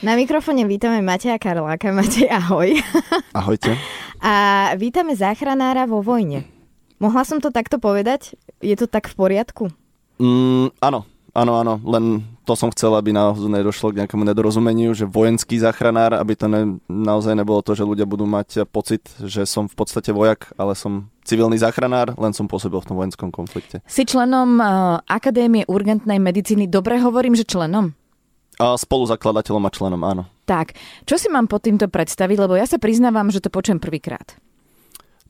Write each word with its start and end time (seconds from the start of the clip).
Na 0.00 0.16
mikrofóne 0.16 0.64
vítame 0.64 1.04
Mateja 1.04 1.36
Karláka. 1.36 1.92
Matej, 1.92 2.24
ahoj. 2.32 2.72
Ahojte. 3.36 3.76
A 4.24 4.72
vítame 4.80 5.12
záchranára 5.12 5.84
vo 5.84 6.00
vojne. 6.00 6.48
Mohla 6.96 7.28
som 7.28 7.36
to 7.36 7.52
takto 7.52 7.76
povedať? 7.76 8.32
Je 8.64 8.72
to 8.80 8.88
tak 8.88 9.12
v 9.12 9.14
poriadku? 9.20 9.68
Mm, 10.16 10.72
áno, 10.80 11.04
áno, 11.36 11.52
áno. 11.60 11.74
Len 11.84 12.24
to 12.48 12.56
som 12.56 12.72
chcel, 12.72 12.96
aby 12.96 13.12
naozaj 13.12 13.44
nedošlo 13.44 13.92
k 13.92 14.00
nejakému 14.00 14.24
nedorozumeniu, 14.24 14.96
že 14.96 15.04
vojenský 15.04 15.60
záchranár, 15.60 16.16
aby 16.16 16.32
to 16.32 16.48
ne, 16.48 16.80
naozaj 16.88 17.36
nebolo 17.36 17.60
to, 17.60 17.76
že 17.76 17.84
ľudia 17.84 18.08
budú 18.08 18.24
mať 18.24 18.64
pocit, 18.72 19.04
že 19.20 19.44
som 19.44 19.68
v 19.68 19.76
podstate 19.76 20.16
vojak, 20.16 20.48
ale 20.56 20.72
som 20.80 21.12
civilný 21.28 21.60
záchranár, 21.60 22.16
len 22.16 22.32
som 22.32 22.48
pôsobil 22.48 22.80
v 22.80 22.88
tom 22.88 22.96
vojenskom 22.96 23.28
konflikte. 23.28 23.84
Si 23.84 24.08
členom 24.08 24.64
uh, 24.64 24.96
Akadémie 25.04 25.68
urgentnej 25.68 26.16
medicíny. 26.16 26.72
Dobre 26.72 26.96
hovorím, 27.04 27.36
že 27.36 27.44
členom? 27.44 27.99
A 28.60 28.76
spoluzakladateľom 28.76 29.64
a 29.64 29.70
členom, 29.72 30.02
áno. 30.04 30.28
Tak, 30.44 30.76
čo 31.08 31.16
si 31.16 31.32
mám 31.32 31.48
pod 31.48 31.64
týmto 31.64 31.88
predstaviť, 31.88 32.36
lebo 32.36 32.60
ja 32.60 32.68
sa 32.68 32.76
priznávam, 32.76 33.32
že 33.32 33.40
to 33.40 33.48
počujem 33.48 33.80
prvýkrát. 33.80 34.36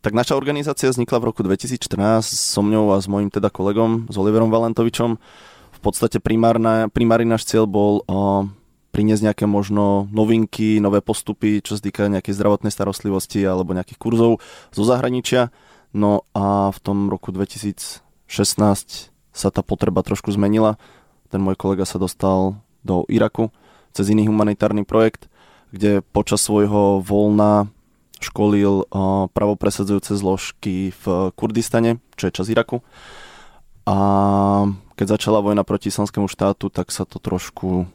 Tak 0.01 0.17
naša 0.17 0.35
organizácia 0.35 0.91
vznikla 0.91 1.23
v 1.23 1.29
roku 1.31 1.47
2014 1.47 2.27
so 2.27 2.61
mňou 2.65 2.91
a 2.91 2.99
s 2.99 3.07
mojim 3.07 3.31
teda 3.31 3.53
kolegom, 3.53 4.11
s 4.11 4.17
Oliverom 4.19 4.51
Valentovičom. 4.51 5.21
V 5.71 5.81
podstate 5.85 6.19
primárna, 6.19 6.91
primárny 6.91 7.29
náš 7.29 7.47
cieľ 7.47 7.71
bol 7.71 8.03
o, 8.09 8.49
priniesť 8.91 9.31
nejaké 9.31 9.45
možno 9.45 10.09
novinky, 10.11 10.81
nové 10.83 11.05
postupy, 11.05 11.61
čo 11.61 11.77
sa 11.77 11.85
týka 11.85 12.11
nejakej 12.11 12.33
zdravotnej 12.33 12.73
starostlivosti 12.73 13.45
alebo 13.45 13.77
nejakých 13.77 14.01
kurzov 14.01 14.41
zo 14.73 14.83
zahraničia. 14.83 15.53
No 15.93 16.25
a 16.33 16.73
v 16.73 16.79
tom 16.81 17.13
roku 17.13 17.31
2016 17.31 18.01
sa 19.31 19.49
tá 19.53 19.63
potreba 19.63 20.01
trošku 20.01 20.33
zmenila. 20.33 20.81
Ten 21.29 21.45
môj 21.45 21.61
kolega 21.61 21.85
sa 21.85 22.01
dostal 22.01 22.59
do 22.85 23.05
Iraku 23.09 23.53
cez 23.91 24.07
iný 24.11 24.31
humanitárny 24.31 24.87
projekt, 24.87 25.27
kde 25.75 26.03
počas 26.15 26.43
svojho 26.43 27.03
voľna 27.03 27.71
školil 28.21 28.85
pravopresadzujúce 29.33 30.13
zložky 30.15 30.93
v 30.93 31.05
Kurdistane, 31.35 31.99
čo 32.15 32.29
je 32.29 32.37
čas 32.37 32.53
Iraku. 32.53 32.85
A 33.89 33.97
keď 34.95 35.17
začala 35.17 35.41
vojna 35.41 35.65
proti 35.65 35.89
islamskému 35.89 36.29
štátu, 36.29 36.69
tak 36.69 36.93
sa 36.93 37.09
to 37.09 37.17
trošku, 37.17 37.89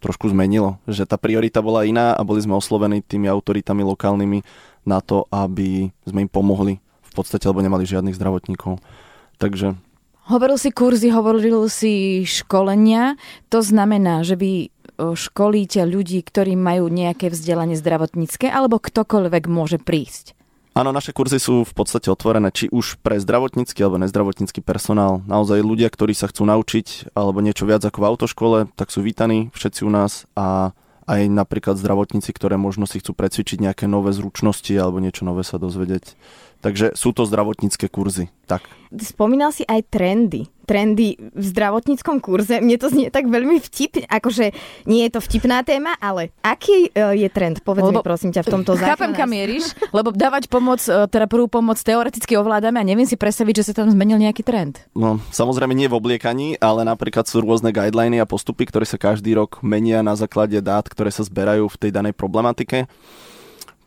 trošku 0.00 0.32
zmenilo. 0.32 0.80
Že 0.88 1.04
tá 1.04 1.20
priorita 1.20 1.60
bola 1.60 1.84
iná 1.84 2.16
a 2.16 2.24
boli 2.24 2.40
sme 2.40 2.56
oslovení 2.56 3.04
tými 3.04 3.28
autoritami 3.28 3.84
lokálnymi 3.84 4.40
na 4.88 5.04
to, 5.04 5.28
aby 5.28 5.92
sme 6.08 6.24
im 6.24 6.30
pomohli 6.32 6.80
v 6.80 7.12
podstate, 7.12 7.44
lebo 7.44 7.60
nemali 7.60 7.84
žiadnych 7.84 8.16
zdravotníkov. 8.16 8.80
Takže 9.36 9.76
Hovoril 10.30 10.62
si 10.62 10.70
kurzy, 10.70 11.10
hovoril 11.10 11.66
si 11.66 12.22
školenia. 12.22 13.18
To 13.50 13.66
znamená, 13.66 14.22
že 14.22 14.38
vy 14.38 14.70
školíte 14.94 15.82
ľudí, 15.82 16.22
ktorí 16.22 16.54
majú 16.54 16.86
nejaké 16.86 17.34
vzdelanie 17.34 17.74
zdravotnícke, 17.74 18.46
alebo 18.46 18.78
ktokoľvek 18.78 19.44
môže 19.50 19.82
prísť? 19.82 20.38
Áno, 20.78 20.94
naše 20.94 21.10
kurzy 21.10 21.42
sú 21.42 21.66
v 21.66 21.72
podstate 21.74 22.14
otvorené 22.14 22.54
či 22.54 22.70
už 22.70 23.02
pre 23.02 23.18
zdravotnícky 23.18 23.82
alebo 23.82 23.98
nezdravotnícky 23.98 24.62
personál. 24.62 25.18
Naozaj 25.26 25.66
ľudia, 25.66 25.90
ktorí 25.90 26.14
sa 26.14 26.30
chcú 26.30 26.46
naučiť 26.46 27.10
alebo 27.18 27.42
niečo 27.42 27.66
viac 27.66 27.82
ako 27.82 27.98
v 27.98 28.08
autoškole, 28.14 28.58
tak 28.78 28.94
sú 28.94 29.02
vítaní 29.02 29.50
všetci 29.50 29.82
u 29.82 29.90
nás 29.90 30.30
a 30.38 30.70
aj 31.10 31.26
napríklad 31.26 31.74
zdravotníci, 31.74 32.30
ktoré 32.30 32.54
možno 32.54 32.86
si 32.86 33.02
chcú 33.02 33.18
precvičiť 33.18 33.58
nejaké 33.66 33.90
nové 33.90 34.14
zručnosti 34.14 34.70
alebo 34.78 35.02
niečo 35.02 35.26
nové 35.26 35.42
sa 35.42 35.58
dozvedieť. 35.58 36.14
Takže 36.60 36.92
sú 36.92 37.16
to 37.16 37.24
zdravotnícke 37.24 37.88
kurzy. 37.88 38.28
Tak. 38.44 38.68
Spomínal 38.92 39.48
si 39.48 39.64
aj 39.64 39.80
trendy. 39.88 40.44
Trendy 40.68 41.16
v 41.16 41.44
zdravotníckom 41.50 42.20
kurze. 42.20 42.60
Mne 42.60 42.76
to 42.76 42.92
znie 42.92 43.08
tak 43.08 43.26
veľmi 43.26 43.58
vtip, 43.58 44.04
akože 44.06 44.52
nie 44.84 45.08
je 45.08 45.10
to 45.16 45.20
vtipná 45.24 45.64
téma, 45.64 45.96
ale 45.98 46.36
aký 46.44 46.92
e, 46.92 47.16
je 47.16 47.28
trend? 47.32 47.64
Povedz 47.64 47.90
lebo, 47.90 48.02
mi 48.02 48.06
prosím 48.06 48.30
ťa 48.30 48.44
v 48.44 48.52
tomto 48.60 48.76
zákone. 48.76 48.92
Chápem, 48.92 49.12
kam 49.16 49.32
mieríš, 49.32 49.72
lebo 49.90 50.12
dávať 50.12 50.52
pomoc, 50.52 50.84
e, 50.84 51.08
teda 51.08 51.26
prvú 51.26 51.48
pomoc 51.48 51.80
teoreticky 51.80 52.36
ovládame 52.36 52.76
a 52.76 52.84
neviem 52.86 53.08
si 53.08 53.16
predstaviť, 53.16 53.64
že 53.64 53.66
sa 53.72 53.82
tam 53.82 53.88
zmenil 53.90 54.20
nejaký 54.20 54.44
trend. 54.44 54.84
No, 54.92 55.18
samozrejme 55.32 55.72
nie 55.72 55.88
v 55.88 55.96
obliekaní, 55.96 56.60
ale 56.60 56.84
napríklad 56.84 57.24
sú 57.24 57.40
rôzne 57.40 57.72
guideliny 57.72 58.20
a 58.20 58.28
postupy, 58.28 58.68
ktoré 58.68 58.84
sa 58.84 59.00
každý 59.00 59.32
rok 59.34 59.64
menia 59.64 60.04
na 60.04 60.14
základe 60.14 60.60
dát, 60.60 60.86
ktoré 60.86 61.08
sa 61.08 61.24
zberajú 61.24 61.66
v 61.72 61.78
tej 61.82 61.90
danej 61.90 62.14
problematike. 62.14 62.86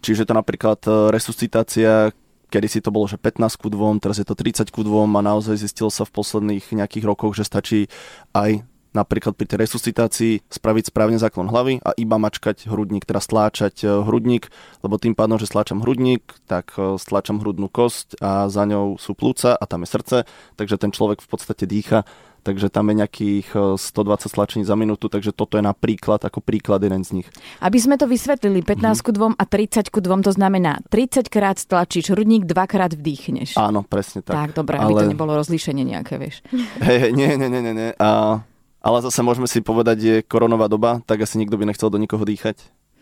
Čiže 0.03 0.27
to 0.27 0.35
napríklad 0.35 0.83
e, 0.83 1.15
resuscitácia, 1.15 2.11
kedy 2.53 2.67
si 2.69 2.79
to 2.85 2.93
bolo, 2.93 3.09
že 3.09 3.17
15 3.17 3.57
ku 3.57 3.73
2, 3.73 3.97
teraz 3.97 4.21
je 4.21 4.27
to 4.29 4.37
30 4.37 4.69
ku 4.69 4.85
2 4.85 5.09
a 5.09 5.21
naozaj 5.25 5.57
zistilo 5.57 5.89
sa 5.89 6.05
v 6.05 6.13
posledných 6.13 6.69
nejakých 6.69 7.09
rokoch, 7.09 7.33
že 7.33 7.49
stačí 7.49 7.89
aj 8.37 8.61
napríklad 8.93 9.33
pri 9.33 9.49
tej 9.49 9.65
resuscitácii 9.65 10.45
spraviť 10.53 10.93
správne 10.93 11.17
záklon 11.17 11.49
hlavy 11.49 11.81
a 11.81 11.97
iba 11.97 12.21
mačkať 12.21 12.69
hrudník, 12.69 13.09
teda 13.09 13.19
stláčať 13.19 13.81
e, 13.81 13.89
hrudník, 13.89 14.53
lebo 14.85 15.01
tým 15.01 15.17
pádom, 15.17 15.41
že 15.41 15.49
stláčam 15.49 15.81
hrudník, 15.81 16.21
tak 16.45 16.77
e, 16.77 17.01
stláčam 17.01 17.41
hrudnú 17.41 17.73
kosť 17.73 18.21
a 18.21 18.47
za 18.53 18.63
ňou 18.69 19.01
sú 19.01 19.17
plúca 19.17 19.57
a 19.57 19.63
tam 19.65 19.81
je 19.81 19.89
srdce, 19.89 20.17
takže 20.55 20.77
ten 20.77 20.93
človek 20.93 21.25
v 21.25 21.27
podstate 21.27 21.65
dýcha 21.65 22.05
takže 22.43 22.67
tam 22.67 22.91
je 22.91 22.99
nejakých 23.01 23.79
120 23.79 23.79
e, 23.79 24.27
stlačení 24.27 24.63
za 24.67 24.75
minútu, 24.75 25.07
takže 25.07 25.31
toto 25.31 25.55
je 25.55 25.63
napríklad 25.63 26.19
ako 26.19 26.43
príklad 26.43 26.83
jeden 26.83 27.01
z 27.07 27.23
nich. 27.23 27.27
Aby 27.63 27.79
sme 27.79 27.95
to 27.95 28.05
vysvetlili, 28.05 28.59
15 28.61 28.99
ku 28.99 29.15
2 29.15 29.39
a 29.39 29.43
30 29.47 29.87
ku 29.87 30.03
2, 30.03 30.27
to 30.27 30.31
znamená 30.35 30.83
30 30.91 31.31
krát 31.31 31.55
stlačíš 31.55 32.11
hrudník, 32.11 32.43
dvakrát 32.43 32.91
vdýchneš. 32.93 33.55
Áno, 33.55 33.87
presne 33.87 34.19
tak. 34.19 34.35
Tak, 34.35 34.49
dobre, 34.59 34.75
ale... 34.75 34.91
aby 34.91 34.93
to 35.07 35.11
nebolo 35.15 35.39
rozlíšenie 35.39 35.87
nejaké, 35.87 36.19
vieš. 36.19 36.43
Hej, 36.85 36.97
hey, 36.99 37.11
nie, 37.15 37.31
nie, 37.39 37.47
nie, 37.47 37.61
nie. 37.63 37.73
nie. 37.73 37.89
A, 37.97 38.43
ale 38.83 38.97
zase 38.99 39.23
môžeme 39.23 39.47
si 39.47 39.63
povedať, 39.63 39.97
je 40.03 40.15
koronová 40.27 40.67
doba, 40.67 40.99
tak 41.07 41.23
asi 41.23 41.39
nikto 41.39 41.55
by 41.55 41.63
nechcel 41.63 41.87
do 41.87 41.95
nikoho 41.95 42.27
dýchať 42.27 42.59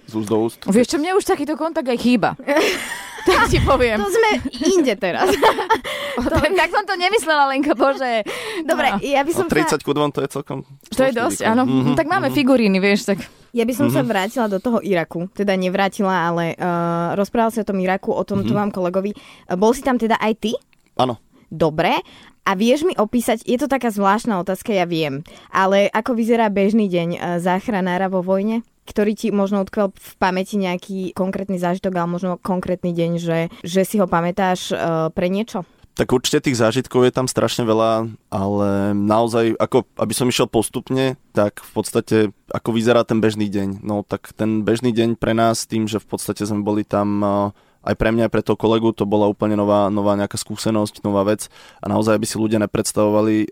z 0.07 0.13
úst 0.17 0.29
do 0.29 0.37
úst. 0.41 0.59
Vieš 0.65 0.87
čo, 0.93 0.97
mne 0.97 1.17
už 1.17 1.25
takýto 1.25 1.55
kontakt 1.55 1.87
aj 1.87 1.99
chýba. 1.99 2.35
tak 3.27 3.49
ti 3.49 3.59
poviem. 3.61 3.97
To 4.01 4.09
sme 4.09 4.29
inde 4.65 4.93
teraz. 4.97 5.29
to, 6.31 6.35
tak 6.37 6.69
som 6.69 6.83
to 6.85 6.95
nemyslela, 6.97 7.49
Lenka, 7.51 7.77
bože. 7.77 8.25
Dobre, 8.65 8.87
no. 8.95 8.97
ja 9.01 9.21
by 9.21 9.31
som 9.31 9.45
no, 9.47 9.53
30 9.53 9.69
sa... 9.69 9.75
ku 9.81 9.91
to 9.93 10.19
je 10.23 10.29
celkom... 10.29 10.57
To 10.93 11.01
je 11.05 11.13
dosť, 11.13 11.39
áno. 11.45 11.63
Mm-hmm, 11.65 11.95
tak 11.95 12.07
máme 12.09 12.29
mm-hmm. 12.29 12.39
figuríny, 12.39 12.77
vieš, 12.81 13.07
tak... 13.07 13.21
Ja 13.51 13.67
by 13.67 13.73
som 13.75 13.91
mm-hmm. 13.91 14.07
sa 14.07 14.07
vrátila 14.07 14.47
do 14.47 14.63
toho 14.63 14.79
Iraku. 14.79 15.27
Teda 15.35 15.59
nevrátila, 15.59 16.31
ale 16.31 16.55
uh, 16.55 17.11
rozprával 17.19 17.51
sa 17.51 17.63
o 17.63 17.67
tom 17.67 17.83
Iraku, 17.83 18.15
o 18.15 18.23
tom 18.23 18.41
mm-hmm. 18.41 18.55
vám 18.55 18.71
kolegovi. 18.71 19.11
Uh, 19.11 19.59
bol 19.59 19.75
si 19.75 19.83
tam 19.83 19.99
teda 19.99 20.15
aj 20.23 20.33
ty? 20.39 20.51
Áno. 20.95 21.19
Dobre. 21.51 21.99
A 22.47 22.55
vieš 22.55 22.87
mi 22.87 22.95
opísať, 22.95 23.43
je 23.43 23.59
to 23.59 23.67
taká 23.67 23.91
zvláštna 23.91 24.41
otázka, 24.41 24.73
ja 24.73 24.89
viem, 24.89 25.21
ale 25.53 25.91
ako 25.93 26.17
vyzerá 26.17 26.49
bežný 26.49 26.89
deň 26.89 27.09
uh, 27.13 27.19
záchranára 27.37 28.07
vo 28.07 28.23
vojne? 28.23 28.65
Ktorý 28.91 29.15
ti 29.15 29.31
možno 29.31 29.63
utkvel 29.63 29.95
v 29.95 30.13
pamäti 30.19 30.59
nejaký 30.59 31.15
konkrétny 31.15 31.55
zážitok, 31.55 31.95
ale 31.95 32.11
možno 32.11 32.35
konkrétny 32.35 32.91
deň, 32.91 33.11
že, 33.23 33.39
že 33.63 33.87
si 33.87 33.95
ho 34.03 34.11
pamätáš 34.11 34.75
uh, 34.75 35.07
pre 35.15 35.31
niečo? 35.31 35.63
Tak 35.91 36.07
určite 36.15 36.47
tých 36.47 36.55
zážitkov 36.55 37.03
je 37.03 37.11
tam 37.11 37.27
strašne 37.27 37.67
veľa, 37.67 38.07
ale 38.31 38.95
naozaj, 38.95 39.59
ako 39.59 39.83
aby 39.99 40.13
som 40.15 40.31
išiel 40.31 40.47
postupne, 40.47 41.19
tak 41.35 41.59
v 41.59 41.71
podstate, 41.75 42.17
ako 42.47 42.71
vyzerá 42.71 43.03
ten 43.03 43.19
bežný 43.19 43.51
deň. 43.51 43.83
No 43.83 44.07
tak 44.07 44.31
ten 44.31 44.63
bežný 44.63 44.95
deň 44.95 45.19
pre 45.19 45.35
nás, 45.35 45.67
tým, 45.67 45.91
že 45.91 45.99
v 45.99 46.07
podstate 46.07 46.47
sme 46.47 46.63
boli 46.63 46.87
tam 46.87 47.07
uh, 47.19 47.31
aj 47.81 47.95
pre 47.97 48.13
mňa, 48.13 48.29
aj 48.29 48.33
pre 48.33 48.45
toho 48.45 48.57
kolegu 48.57 48.93
to 48.93 49.09
bola 49.09 49.25
úplne 49.25 49.57
nová, 49.57 49.89
nová 49.89 50.13
nejaká 50.13 50.37
skúsenosť, 50.37 51.01
nová 51.01 51.25
vec. 51.25 51.49
A 51.81 51.89
naozaj 51.89 52.21
by 52.21 52.27
si 52.29 52.37
ľudia 52.37 52.61
nepredstavovali, 52.61 53.49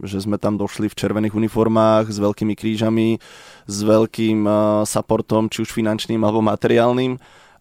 že 0.00 0.18
sme 0.24 0.40
tam 0.40 0.56
došli 0.56 0.88
v 0.88 0.96
červených 0.96 1.36
uniformách 1.36 2.08
s 2.08 2.16
veľkými 2.16 2.56
krížami, 2.56 3.20
s 3.68 3.76
veľkým 3.84 4.48
supportom, 4.88 5.52
či 5.52 5.62
už 5.64 5.76
finančným 5.76 6.24
alebo 6.24 6.40
materiálnym. 6.40 7.20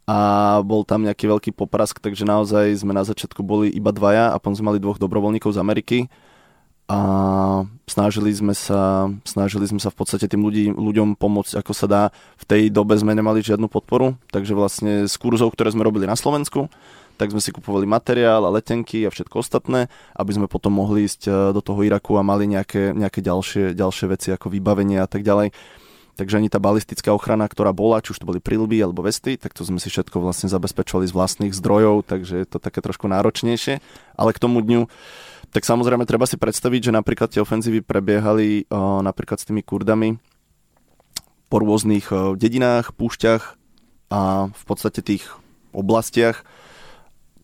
A 0.10 0.18
bol 0.66 0.82
tam 0.88 1.06
nejaký 1.06 1.30
veľký 1.30 1.52
poprask, 1.54 2.02
takže 2.02 2.26
naozaj 2.26 2.82
sme 2.82 2.98
na 2.98 3.06
začiatku 3.06 3.46
boli 3.46 3.70
iba 3.70 3.94
dvaja 3.94 4.34
a 4.34 4.42
potom 4.42 4.58
sme 4.58 4.74
mali 4.74 4.80
dvoch 4.82 4.98
dobrovoľníkov 4.98 5.54
z 5.54 5.62
Ameriky 5.62 6.00
a 6.90 7.00
snažili 7.86 8.34
sme 8.34 8.58
sa, 8.58 9.14
snažili 9.22 9.70
sme 9.70 9.78
sa 9.78 9.94
v 9.94 9.98
podstate 10.02 10.26
tým 10.26 10.42
ľudí, 10.42 10.74
ľuďom 10.74 11.14
pomôcť 11.22 11.62
ako 11.62 11.72
sa 11.78 11.86
dá. 11.86 12.04
V 12.42 12.46
tej 12.50 12.74
dobe 12.74 12.98
sme 12.98 13.14
nemali 13.14 13.46
žiadnu 13.46 13.70
podporu, 13.70 14.18
takže 14.34 14.58
vlastne 14.58 15.06
z 15.06 15.14
kurzov, 15.22 15.54
ktoré 15.54 15.70
sme 15.70 15.86
robili 15.86 16.10
na 16.10 16.18
Slovensku, 16.18 16.66
tak 17.22 17.30
sme 17.30 17.46
si 17.46 17.54
kupovali 17.54 17.86
materiál 17.86 18.42
a 18.42 18.50
letenky 18.50 19.06
a 19.06 19.14
všetko 19.14 19.46
ostatné, 19.46 19.86
aby 20.18 20.32
sme 20.34 20.50
potom 20.50 20.74
mohli 20.74 21.06
ísť 21.06 21.22
e, 21.30 21.32
do 21.54 21.62
toho 21.62 21.86
Iraku 21.86 22.18
a 22.18 22.26
mali 22.26 22.50
nejaké, 22.50 22.98
nejaké 22.98 23.22
ďalšie, 23.22 23.78
ďalšie 23.78 24.06
veci 24.10 24.34
ako 24.34 24.50
vybavenie 24.50 24.98
a 24.98 25.06
tak 25.06 25.22
ďalej. 25.22 25.54
Takže 26.18 26.42
ani 26.42 26.50
tá 26.52 26.58
balistická 26.60 27.14
ochrana, 27.14 27.48
ktorá 27.48 27.72
bola, 27.72 28.02
či 28.02 28.12
už 28.12 28.20
to 28.20 28.28
boli 28.28 28.42
prilby 28.44 28.82
alebo 28.82 29.06
vesty, 29.06 29.40
tak 29.40 29.56
to 29.56 29.64
sme 29.64 29.80
si 29.80 29.88
všetko 29.88 30.20
vlastne 30.20 30.52
zabezpečovali 30.52 31.08
z 31.08 31.16
vlastných 31.16 31.54
zdrojov, 31.56 32.12
takže 32.12 32.44
je 32.44 32.48
to 32.50 32.60
také 32.60 32.84
trošku 32.84 33.08
náročnejšie. 33.08 33.80
Ale 34.20 34.36
k 34.36 34.42
tomu 34.42 34.60
dňu 34.60 34.92
tak 35.50 35.66
samozrejme 35.66 36.06
treba 36.06 36.30
si 36.30 36.38
predstaviť, 36.38 36.90
že 36.90 36.96
napríklad 36.96 37.30
tie 37.34 37.42
ofenzívy 37.42 37.82
prebiehali 37.82 38.70
uh, 38.70 39.02
napríklad 39.02 39.42
s 39.42 39.48
tými 39.50 39.66
kurdami 39.66 40.22
po 41.50 41.58
rôznych 41.58 42.14
uh, 42.14 42.38
dedinách, 42.38 42.94
púšťach 42.94 43.58
a 44.14 44.50
v 44.54 44.64
podstate 44.66 45.02
tých 45.02 45.26
oblastiach. 45.74 46.46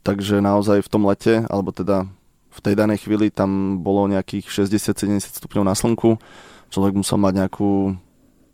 Takže 0.06 0.38
naozaj 0.38 0.86
v 0.86 0.92
tom 0.92 1.10
lete, 1.10 1.50
alebo 1.50 1.74
teda 1.74 2.06
v 2.56 2.60
tej 2.62 2.78
danej 2.78 3.04
chvíli 3.04 3.34
tam 3.34 3.82
bolo 3.82 4.06
nejakých 4.06 4.48
60-70 4.54 5.42
stupňov 5.42 5.66
na 5.66 5.74
slnku. 5.74 6.22
Človek 6.70 6.94
musel 6.94 7.18
mať 7.18 7.34
nejakú 7.42 7.98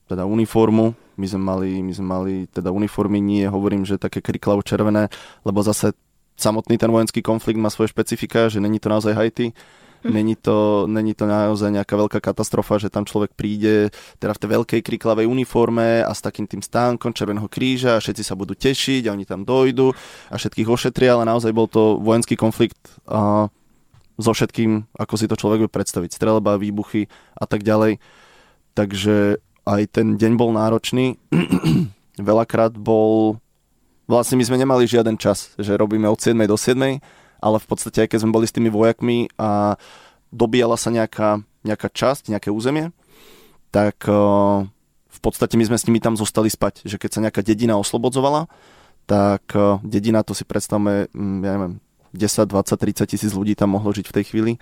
teda 0.07 0.27
uniformu, 0.27 0.95
My 1.15 1.27
sme 1.27 1.43
mali, 1.43 1.69
my 1.83 1.93
sme 1.93 2.07
mali 2.07 2.33
teda 2.49 2.71
uniformy, 2.71 3.23
nie 3.23 3.47
hovorím, 3.47 3.85
že 3.87 4.01
také 4.01 4.19
kriklavo 4.19 4.63
červené, 4.63 5.07
lebo 5.45 5.63
zase 5.63 5.93
samotný 6.41 6.81
ten 6.81 6.89
vojenský 6.89 7.21
konflikt 7.21 7.61
má 7.61 7.69
svoje 7.69 7.93
špecifika, 7.93 8.49
že 8.49 8.57
není 8.57 8.81
to 8.81 8.89
naozaj 8.89 9.13
Haiti, 9.13 9.53
Hm. 10.01 10.13
Není 10.13 10.35
to, 10.35 10.89
není 10.89 11.13
to 11.13 11.29
naozaj 11.29 11.69
nejaká 11.69 11.93
veľká 11.93 12.19
katastrofa, 12.25 12.81
že 12.81 12.89
tam 12.89 13.05
človek 13.05 13.37
príde 13.37 13.93
teda 14.17 14.33
v 14.33 14.41
tej 14.41 14.49
veľkej 14.49 14.81
kriklavej 14.81 15.29
uniforme 15.29 16.01
a 16.01 16.09
s 16.09 16.25
takým 16.25 16.49
tým 16.49 16.65
stánkom 16.65 17.13
Červeného 17.13 17.45
kríža 17.45 17.97
a 17.97 18.01
všetci 18.01 18.25
sa 18.25 18.33
budú 18.33 18.57
tešiť 18.57 19.05
a 19.05 19.13
oni 19.13 19.29
tam 19.29 19.45
dojdu 19.45 19.93
a 20.33 20.35
všetkých 20.41 20.65
ošetria, 20.65 21.13
ale 21.13 21.29
naozaj 21.29 21.53
bol 21.53 21.69
to 21.69 22.01
vojenský 22.01 22.33
konflikt 22.33 22.81
a 23.05 23.53
so 24.17 24.33
všetkým, 24.33 24.89
ako 24.97 25.13
si 25.17 25.25
to 25.29 25.37
človek 25.37 25.65
vie 25.65 25.71
predstaviť. 25.71 26.13
Strelba, 26.13 26.57
výbuchy 26.57 27.09
a 27.37 27.45
tak 27.45 27.61
ďalej. 27.61 28.01
Takže 28.73 29.41
aj 29.65 29.81
ten 29.89 30.17
deň 30.17 30.31
bol 30.37 30.53
náročný. 30.53 31.17
Veľakrát 32.17 32.73
bol... 32.73 33.37
Vlastne 34.11 34.35
my 34.35 34.43
sme 34.43 34.59
nemali 34.59 34.83
žiaden 34.83 35.15
čas, 35.15 35.55
že 35.55 35.79
robíme 35.79 36.11
od 36.11 36.19
7 36.19 36.35
do 36.43 36.59
7 36.59 36.99
ale 37.41 37.57
v 37.57 37.67
podstate 37.67 38.05
aj 38.05 38.09
keď 38.13 38.19
sme 38.21 38.35
boli 38.37 38.45
s 38.45 38.53
tými 38.53 38.69
vojakmi 38.69 39.33
a 39.35 39.75
dobíjala 40.29 40.77
sa 40.77 40.93
nejaká, 40.93 41.41
nejaká 41.65 41.89
časť, 41.89 42.29
nejaké 42.29 42.53
územie, 42.53 42.93
tak 43.73 44.05
uh, 44.05 44.63
v 45.09 45.19
podstate 45.19 45.57
my 45.57 45.65
sme 45.65 45.77
s 45.81 45.85
nimi 45.89 45.97
tam 45.97 46.13
zostali 46.15 46.47
spať. 46.53 46.85
Že 46.85 47.01
keď 47.01 47.09
sa 47.09 47.23
nejaká 47.25 47.41
dedina 47.41 47.81
oslobodzovala, 47.81 48.45
tak 49.09 49.43
uh, 49.57 49.81
dedina, 49.81 50.21
to 50.21 50.37
si 50.37 50.45
predstavme, 50.45 51.09
um, 51.11 51.41
ja 51.41 51.57
neviem, 51.57 51.81
10, 52.13 52.45
20, 52.45 52.77
30 52.77 53.09
tisíc 53.09 53.31
ľudí 53.33 53.57
tam 53.57 53.73
mohlo 53.73 53.89
žiť 53.89 54.05
v 54.05 54.15
tej 54.21 54.25
chvíli. 54.29 54.53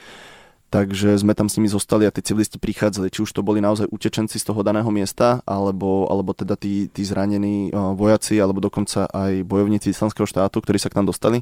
Takže 0.69 1.17
sme 1.17 1.33
tam 1.33 1.49
s 1.49 1.57
nimi 1.57 1.65
zostali 1.65 2.05
a 2.05 2.13
tí 2.13 2.21
civilisti 2.21 2.61
prichádzali, 2.61 3.09
či 3.09 3.25
už 3.25 3.33
to 3.33 3.41
boli 3.41 3.57
naozaj 3.57 3.89
utečenci 3.89 4.37
z 4.37 4.45
toho 4.45 4.61
daného 4.61 4.87
miesta, 4.93 5.41
alebo, 5.49 6.05
alebo 6.05 6.37
teda 6.37 6.53
tí, 6.53 6.85
tí 6.93 7.01
zranení 7.01 7.73
uh, 7.73 7.97
vojaci, 7.97 8.37
alebo 8.37 8.61
dokonca 8.61 9.09
aj 9.09 9.41
bojovníci 9.49 9.89
islamského 9.89 10.29
štátu, 10.29 10.61
ktorí 10.61 10.77
sa 10.77 10.93
k 10.93 11.01
nám 11.01 11.09
dostali 11.09 11.41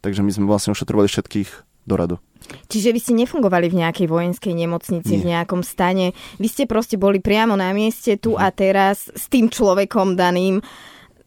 takže 0.00 0.22
my 0.22 0.30
sme 0.30 0.46
vlastne 0.46 0.72
ošetrovali 0.72 1.10
všetkých 1.10 1.50
do 1.88 1.94
radu. 1.96 2.16
Čiže 2.68 2.92
vy 2.92 3.00
ste 3.00 3.14
nefungovali 3.16 3.72
v 3.72 3.80
nejakej 3.84 4.06
vojenskej 4.12 4.54
nemocnici, 4.54 5.18
Nie. 5.18 5.20
v 5.24 5.28
nejakom 5.34 5.64
stane. 5.64 6.12
Vy 6.36 6.48
ste 6.48 6.64
proste 6.68 7.00
boli 7.00 7.18
priamo 7.18 7.56
na 7.56 7.72
mieste 7.72 8.20
tu 8.20 8.36
a 8.36 8.52
teraz 8.52 9.08
s 9.10 9.26
tým 9.32 9.48
človekom 9.48 10.14
daným 10.14 10.60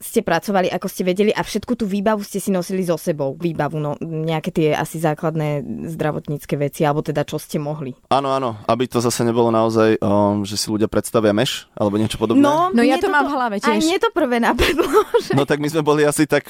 ste 0.02 0.26
pracovali, 0.26 0.68
ako 0.74 0.88
ste 0.90 1.06
vedeli 1.06 1.32
a 1.32 1.46
všetku 1.46 1.78
tú 1.78 1.86
výbavu 1.86 2.26
ste 2.26 2.42
si 2.42 2.50
nosili 2.50 2.82
so 2.82 2.98
sebou. 2.98 3.38
Výbavu, 3.38 3.78
no 3.78 3.96
nejaké 4.02 4.50
tie 4.50 4.68
asi 4.74 4.98
základné 4.98 5.64
zdravotnícke 5.94 6.58
veci, 6.58 6.84
alebo 6.84 7.06
teda 7.06 7.22
čo 7.24 7.38
ste 7.38 7.62
mohli. 7.62 7.94
Áno, 8.10 8.34
áno, 8.34 8.58
aby 8.66 8.90
to 8.90 9.00
zase 9.00 9.22
nebolo 9.22 9.54
naozaj, 9.54 10.02
um, 10.02 10.42
že 10.42 10.58
si 10.58 10.68
ľudia 10.68 10.90
predstavia 10.90 11.32
meš, 11.32 11.70
alebo 11.78 12.02
niečo 12.02 12.18
podobné. 12.18 12.42
No, 12.42 12.74
no 12.74 12.82
ja 12.82 12.98
to 12.98 13.14
mám 13.14 13.30
v 13.30 13.34
hlave 13.38 13.56
tiež. 13.62 13.72
Aj 13.72 13.80
mne 13.80 13.98
to 14.02 14.10
prvé 14.12 14.38
napadlo. 14.42 14.90
Že... 15.22 15.38
No 15.38 15.46
tak 15.46 15.62
my 15.62 15.70
sme 15.70 15.86
boli 15.86 16.02
asi 16.02 16.26
tak 16.26 16.50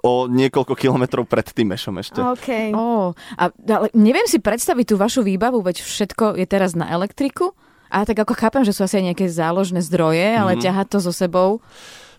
o 0.00 0.28
niekoľko 0.28 0.76
kilometrov 0.76 1.24
pred 1.28 1.44
tým 1.52 1.72
mešom 1.72 1.96
ešte. 2.00 2.20
Okay. 2.38 2.72
Oh, 2.72 3.12
a, 3.36 3.52
ale 3.52 3.86
neviem 3.96 4.24
si 4.28 4.40
predstaviť 4.40 4.92
tú 4.92 4.96
vašu 4.96 5.24
výbavu, 5.24 5.60
veď 5.60 5.84
všetko 5.84 6.36
je 6.40 6.46
teraz 6.48 6.76
na 6.76 6.88
elektriku. 6.92 7.52
A 7.86 8.02
tak 8.02 8.18
ako 8.18 8.34
chápem, 8.34 8.66
že 8.66 8.74
sú 8.74 8.82
asi 8.82 8.98
aj 8.98 9.14
nejaké 9.14 9.26
záložné 9.30 9.78
zdroje, 9.78 10.34
ale 10.34 10.58
mm. 10.58 10.60
ťaha 10.62 10.82
to 10.90 10.98
so 10.98 11.14
sebou. 11.14 11.62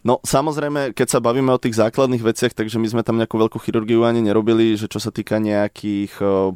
No 0.05 0.21
samozrejme, 0.21 0.93
keď 0.93 1.07
sa 1.17 1.23
bavíme 1.23 1.49
o 1.49 1.61
tých 1.61 1.77
základných 1.77 2.21
veciach, 2.21 2.53
takže 2.53 2.77
my 2.77 2.87
sme 2.89 3.01
tam 3.01 3.17
nejakú 3.17 3.37
veľkú 3.37 3.57
chirurgiu 3.57 4.05
ani 4.05 4.21
nerobili, 4.21 4.77
že 4.77 4.85
čo 4.85 5.01
sa 5.01 5.09
týka 5.09 5.41
nejakých 5.41 6.21
uh, 6.21 6.53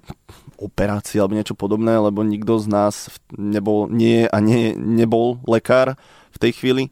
operácií 0.62 1.18
alebo 1.18 1.38
niečo 1.38 1.58
podobné, 1.58 1.98
lebo 1.98 2.22
nikto 2.22 2.62
z 2.62 2.68
nás 2.70 3.10
nebol, 3.34 3.90
nie 3.90 4.30
a 4.30 4.38
nie, 4.38 4.78
nebol 4.78 5.42
lekár 5.50 5.98
v 6.34 6.38
tej 6.38 6.52
chvíli. 6.54 6.84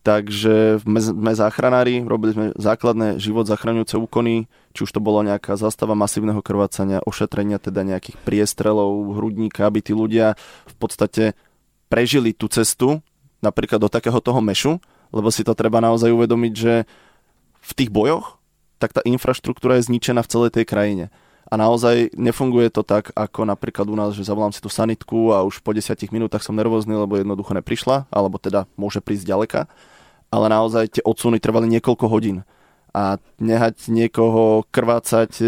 Takže 0.00 0.80
sme 0.80 1.32
záchranári, 1.36 2.00
robili 2.08 2.32
sme 2.32 2.46
základné 2.56 3.20
život 3.20 3.44
zachraňujúce 3.44 4.00
úkony, 4.00 4.48
či 4.72 4.88
už 4.88 4.96
to 4.96 5.00
bola 5.00 5.20
nejaká 5.28 5.60
zastava 5.60 5.92
masívneho 5.92 6.40
krvácania, 6.40 7.04
ošetrenia 7.04 7.60
teda 7.60 7.84
nejakých 7.84 8.16
priestrelov, 8.24 9.12
hrudníka, 9.12 9.68
aby 9.68 9.84
tí 9.84 9.92
ľudia 9.92 10.40
v 10.64 10.74
podstate 10.80 11.36
prežili 11.92 12.32
tú 12.32 12.48
cestu 12.48 13.04
napríklad 13.44 13.76
do 13.76 13.92
takého 13.92 14.16
toho 14.24 14.40
mešu, 14.40 14.80
lebo 15.10 15.28
si 15.28 15.42
to 15.46 15.54
treba 15.54 15.82
naozaj 15.82 16.10
uvedomiť, 16.10 16.52
že 16.54 16.74
v 17.60 17.72
tých 17.76 17.90
bojoch 17.92 18.38
tak 18.80 18.96
tá 18.96 19.04
infraštruktúra 19.04 19.76
je 19.76 19.92
zničená 19.92 20.24
v 20.24 20.30
celej 20.32 20.50
tej 20.56 20.64
krajine. 20.64 21.06
A 21.50 21.58
naozaj 21.60 22.14
nefunguje 22.16 22.72
to 22.72 22.80
tak, 22.80 23.12
ako 23.12 23.44
napríklad 23.44 23.84
u 23.90 23.96
nás, 23.98 24.16
že 24.16 24.24
zavolám 24.24 24.54
si 24.54 24.62
tú 24.62 24.72
sanitku 24.72 25.36
a 25.36 25.44
už 25.44 25.60
po 25.60 25.76
10 25.76 25.92
minútach 26.14 26.40
som 26.40 26.56
nervózny, 26.56 26.96
lebo 26.96 27.18
jednoducho 27.18 27.52
neprišla, 27.52 28.08
alebo 28.08 28.40
teda 28.40 28.64
môže 28.78 29.04
prísť 29.04 29.28
ďaleka 29.28 29.68
ale 30.30 30.46
naozaj 30.46 30.98
tie 30.98 31.02
odsuny 31.02 31.42
trvali 31.42 31.66
niekoľko 31.66 32.06
hodín. 32.06 32.46
A 32.90 33.18
nehať 33.38 33.90
niekoho 33.90 34.66
krvácať 34.70 35.30
e, 35.42 35.46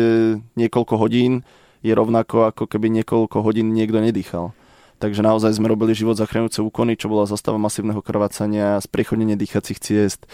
niekoľko 0.54 0.94
hodín 0.98 1.42
je 1.82 1.90
rovnako 1.90 2.50
ako 2.54 2.70
keby 2.70 2.90
niekoľko 3.02 3.42
hodín 3.42 3.74
niekto 3.74 3.98
nedýchal. 3.98 4.54
Takže 5.02 5.18
naozaj 5.18 5.58
sme 5.58 5.66
robili 5.66 5.98
život 5.98 6.14
zachraňujúce 6.14 6.62
úkony, 6.62 6.94
čo 6.94 7.10
bola 7.10 7.26
zastava 7.26 7.58
masívneho 7.58 7.98
krvácania, 7.98 8.78
spriechodnenie 8.78 9.34
dýchacích 9.34 9.82
ciest, 9.82 10.30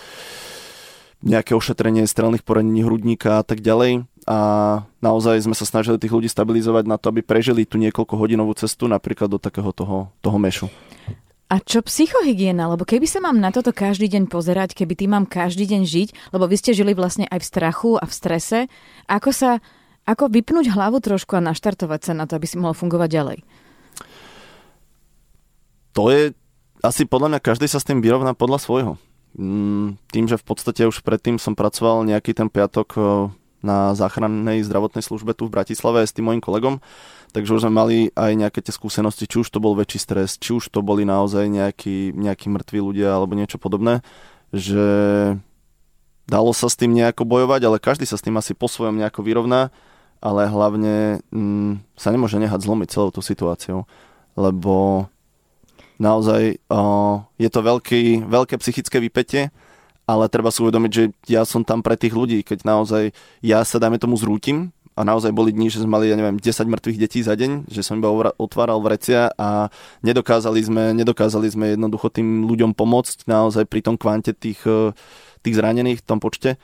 nejaké 1.25 1.56
ošetrenie 1.56 2.05
strelných 2.05 2.44
poranení 2.44 2.85
hrudníka 2.85 3.41
a 3.41 3.44
tak 3.49 3.65
ďalej. 3.65 4.05
A 4.29 4.38
naozaj 5.00 5.41
sme 5.41 5.56
sa 5.56 5.65
snažili 5.65 5.97
tých 5.97 6.12
ľudí 6.12 6.29
stabilizovať 6.29 6.85
na 6.85 7.00
to, 7.00 7.09
aby 7.09 7.25
prežili 7.25 7.65
tú 7.65 7.81
niekoľko 7.81 8.12
hodinovú 8.12 8.53
cestu 8.61 8.85
napríklad 8.85 9.32
do 9.32 9.41
takého 9.41 9.73
toho, 9.73 10.12
toho 10.20 10.37
mešu. 10.37 10.69
A 11.49 11.64
čo 11.64 11.81
psychohygiena? 11.81 12.69
Lebo 12.69 12.85
keby 12.85 13.09
sa 13.09 13.25
mám 13.25 13.41
na 13.41 13.49
toto 13.49 13.73
každý 13.73 14.05
deň 14.12 14.29
pozerať, 14.29 14.76
keby 14.76 14.93
tým 15.00 15.17
mám 15.17 15.25
každý 15.25 15.64
deň 15.64 15.82
žiť, 15.88 16.09
lebo 16.37 16.44
vy 16.44 16.61
ste 16.61 16.76
žili 16.76 16.93
vlastne 16.93 17.25
aj 17.25 17.41
v 17.41 17.49
strachu 17.49 17.97
a 17.97 18.05
v 18.05 18.12
strese, 18.12 18.59
ako 19.09 19.32
sa, 19.32 19.64
ako 20.05 20.29
vypnúť 20.29 20.76
hlavu 20.76 21.00
trošku 21.00 21.41
a 21.41 21.47
naštartovať 21.49 22.00
sa 22.05 22.12
na 22.12 22.29
to, 22.29 22.37
aby 22.37 22.44
si 22.44 22.61
mohol 22.61 22.76
fungovať 22.76 23.09
ďalej? 23.09 23.41
To 25.99 26.15
je 26.15 26.31
asi 26.79 27.03
podľa 27.11 27.35
mňa 27.35 27.41
každý 27.43 27.67
sa 27.67 27.83
s 27.83 27.87
tým 27.91 27.99
vyrovná 27.99 28.31
podľa 28.31 28.62
svojho. 28.62 28.93
Mm, 29.35 29.99
tým, 30.15 30.31
že 30.31 30.39
v 30.39 30.47
podstate 30.47 30.87
už 30.87 31.03
predtým 31.03 31.43
som 31.43 31.59
pracoval 31.59 32.06
nejaký 32.06 32.39
ten 32.39 32.47
piatok 32.47 32.95
na 33.59 33.91
záchrannej 33.99 34.62
zdravotnej 34.62 35.03
službe 35.03 35.35
tu 35.35 35.50
v 35.50 35.59
Bratislave 35.59 36.06
s 36.06 36.15
tým 36.15 36.31
mojim 36.31 36.39
kolegom, 36.39 36.79
takže 37.35 37.59
už 37.59 37.67
sme 37.67 37.75
mali 37.75 37.97
aj 38.15 38.31
nejaké 38.39 38.62
tie 38.62 38.71
skúsenosti, 38.71 39.27
či 39.27 39.43
už 39.43 39.50
to 39.50 39.59
bol 39.59 39.75
väčší 39.75 39.99
stres, 39.99 40.39
či 40.39 40.55
už 40.55 40.71
to 40.71 40.87
boli 40.87 41.03
naozaj 41.03 41.50
nejakí, 41.50 42.15
nejakí 42.15 42.47
mŕtvi 42.47 42.79
ľudia 42.79 43.11
alebo 43.11 43.35
niečo 43.35 43.59
podobné, 43.59 44.06
že 44.55 44.87
dalo 46.31 46.55
sa 46.55 46.71
s 46.71 46.78
tým 46.78 46.95
nejako 46.95 47.26
bojovať, 47.26 47.61
ale 47.67 47.83
každý 47.83 48.07
sa 48.07 48.14
s 48.14 48.23
tým 48.23 48.38
asi 48.38 48.55
po 48.55 48.71
svojom 48.71 48.95
nejako 48.95 49.26
vyrovná, 49.26 49.75
ale 50.23 50.47
hlavne 50.47 51.26
mm, 51.35 51.99
sa 51.99 52.14
nemôže 52.14 52.38
nehať 52.38 52.62
zlomiť 52.62 52.88
celou 52.95 53.11
tú 53.11 53.19
situáciou, 53.19 53.90
lebo 54.38 55.11
naozaj 55.99 56.62
uh, 56.71 57.26
je 57.37 57.50
to 57.50 57.61
veľký, 57.61 58.25
veľké 58.26 58.55
psychické 58.62 59.02
vypetie, 59.02 59.50
ale 60.09 60.31
treba 60.33 60.49
si 60.49 60.64
uvedomiť, 60.64 60.93
že 60.95 61.05
ja 61.28 61.45
som 61.45 61.67
tam 61.67 61.85
pre 61.85 61.99
tých 61.99 62.17
ľudí, 62.17 62.40
keď 62.40 62.64
naozaj 62.64 63.12
ja 63.45 63.61
sa, 63.67 63.76
dajme 63.76 64.00
tomu, 64.00 64.17
zrútim 64.17 64.73
a 64.97 65.05
naozaj 65.07 65.31
boli 65.31 65.52
dni, 65.52 65.69
že 65.69 65.85
sme 65.85 66.00
mali, 66.00 66.11
ja 66.11 66.17
neviem, 66.17 66.40
10 66.40 66.64
mŕtvych 66.64 66.99
detí 66.99 67.21
za 67.23 67.37
deň, 67.37 67.69
že 67.69 67.85
som 67.85 68.00
iba 68.00 68.11
otváral 68.40 68.83
vrecia 68.83 69.31
a 69.37 69.69
nedokázali 70.02 70.59
sme, 70.64 70.97
nedokázali 70.97 71.47
sme 71.52 71.76
jednoducho 71.76 72.09
tým 72.11 72.49
ľuďom 72.49 72.73
pomôcť 72.73 73.28
naozaj 73.28 73.69
pri 73.69 73.85
tom 73.85 73.95
kvante 74.00 74.33
tých, 74.33 74.64
tých 75.45 75.55
zranených 75.55 76.02
v 76.02 76.07
tom 76.09 76.19
počte, 76.19 76.57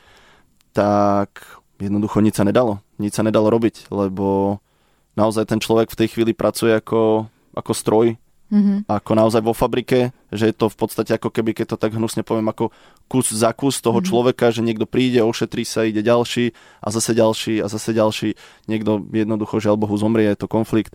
tak 0.75 1.47
jednoducho 1.79 2.19
nič 2.25 2.41
sa 2.41 2.49
nedalo. 2.49 2.83
Nič 2.99 3.15
sa 3.15 3.23
nedalo 3.23 3.53
robiť, 3.53 3.93
lebo 3.95 4.59
naozaj 5.15 5.47
ten 5.47 5.63
človek 5.63 5.95
v 5.95 5.99
tej 6.01 6.09
chvíli 6.11 6.33
pracuje 6.35 6.75
ako, 6.75 7.31
ako 7.55 7.73
stroj, 7.77 8.07
Mm-hmm. 8.55 8.79
Ako 8.87 9.19
naozaj 9.19 9.43
vo 9.43 9.51
fabrike, 9.51 10.15
že 10.31 10.51
je 10.51 10.55
to 10.55 10.71
v 10.71 10.77
podstate 10.79 11.11
ako 11.19 11.35
keby, 11.35 11.59
keď 11.59 11.75
to 11.75 11.77
tak 11.77 11.99
hnusne 11.99 12.23
poviem, 12.23 12.47
ako 12.47 12.71
kus 13.11 13.35
za 13.35 13.51
kus 13.51 13.83
toho 13.83 13.99
mm-hmm. 13.99 14.07
človeka, 14.07 14.55
že 14.55 14.63
niekto 14.63 14.87
príde, 14.87 15.27
ošetrí 15.27 15.67
sa, 15.67 15.83
ide 15.83 16.07
ďalší 16.07 16.55
a 16.79 16.89
zase 16.95 17.19
ďalší 17.19 17.59
a 17.59 17.67
zase 17.67 17.91
ďalší. 17.91 18.39
Niekto 18.71 19.03
jednoducho, 19.11 19.59
žiaľ 19.59 19.75
Bohu, 19.75 19.99
zomrie, 19.99 20.31
je 20.31 20.47
to 20.47 20.47
konflikt 20.47 20.95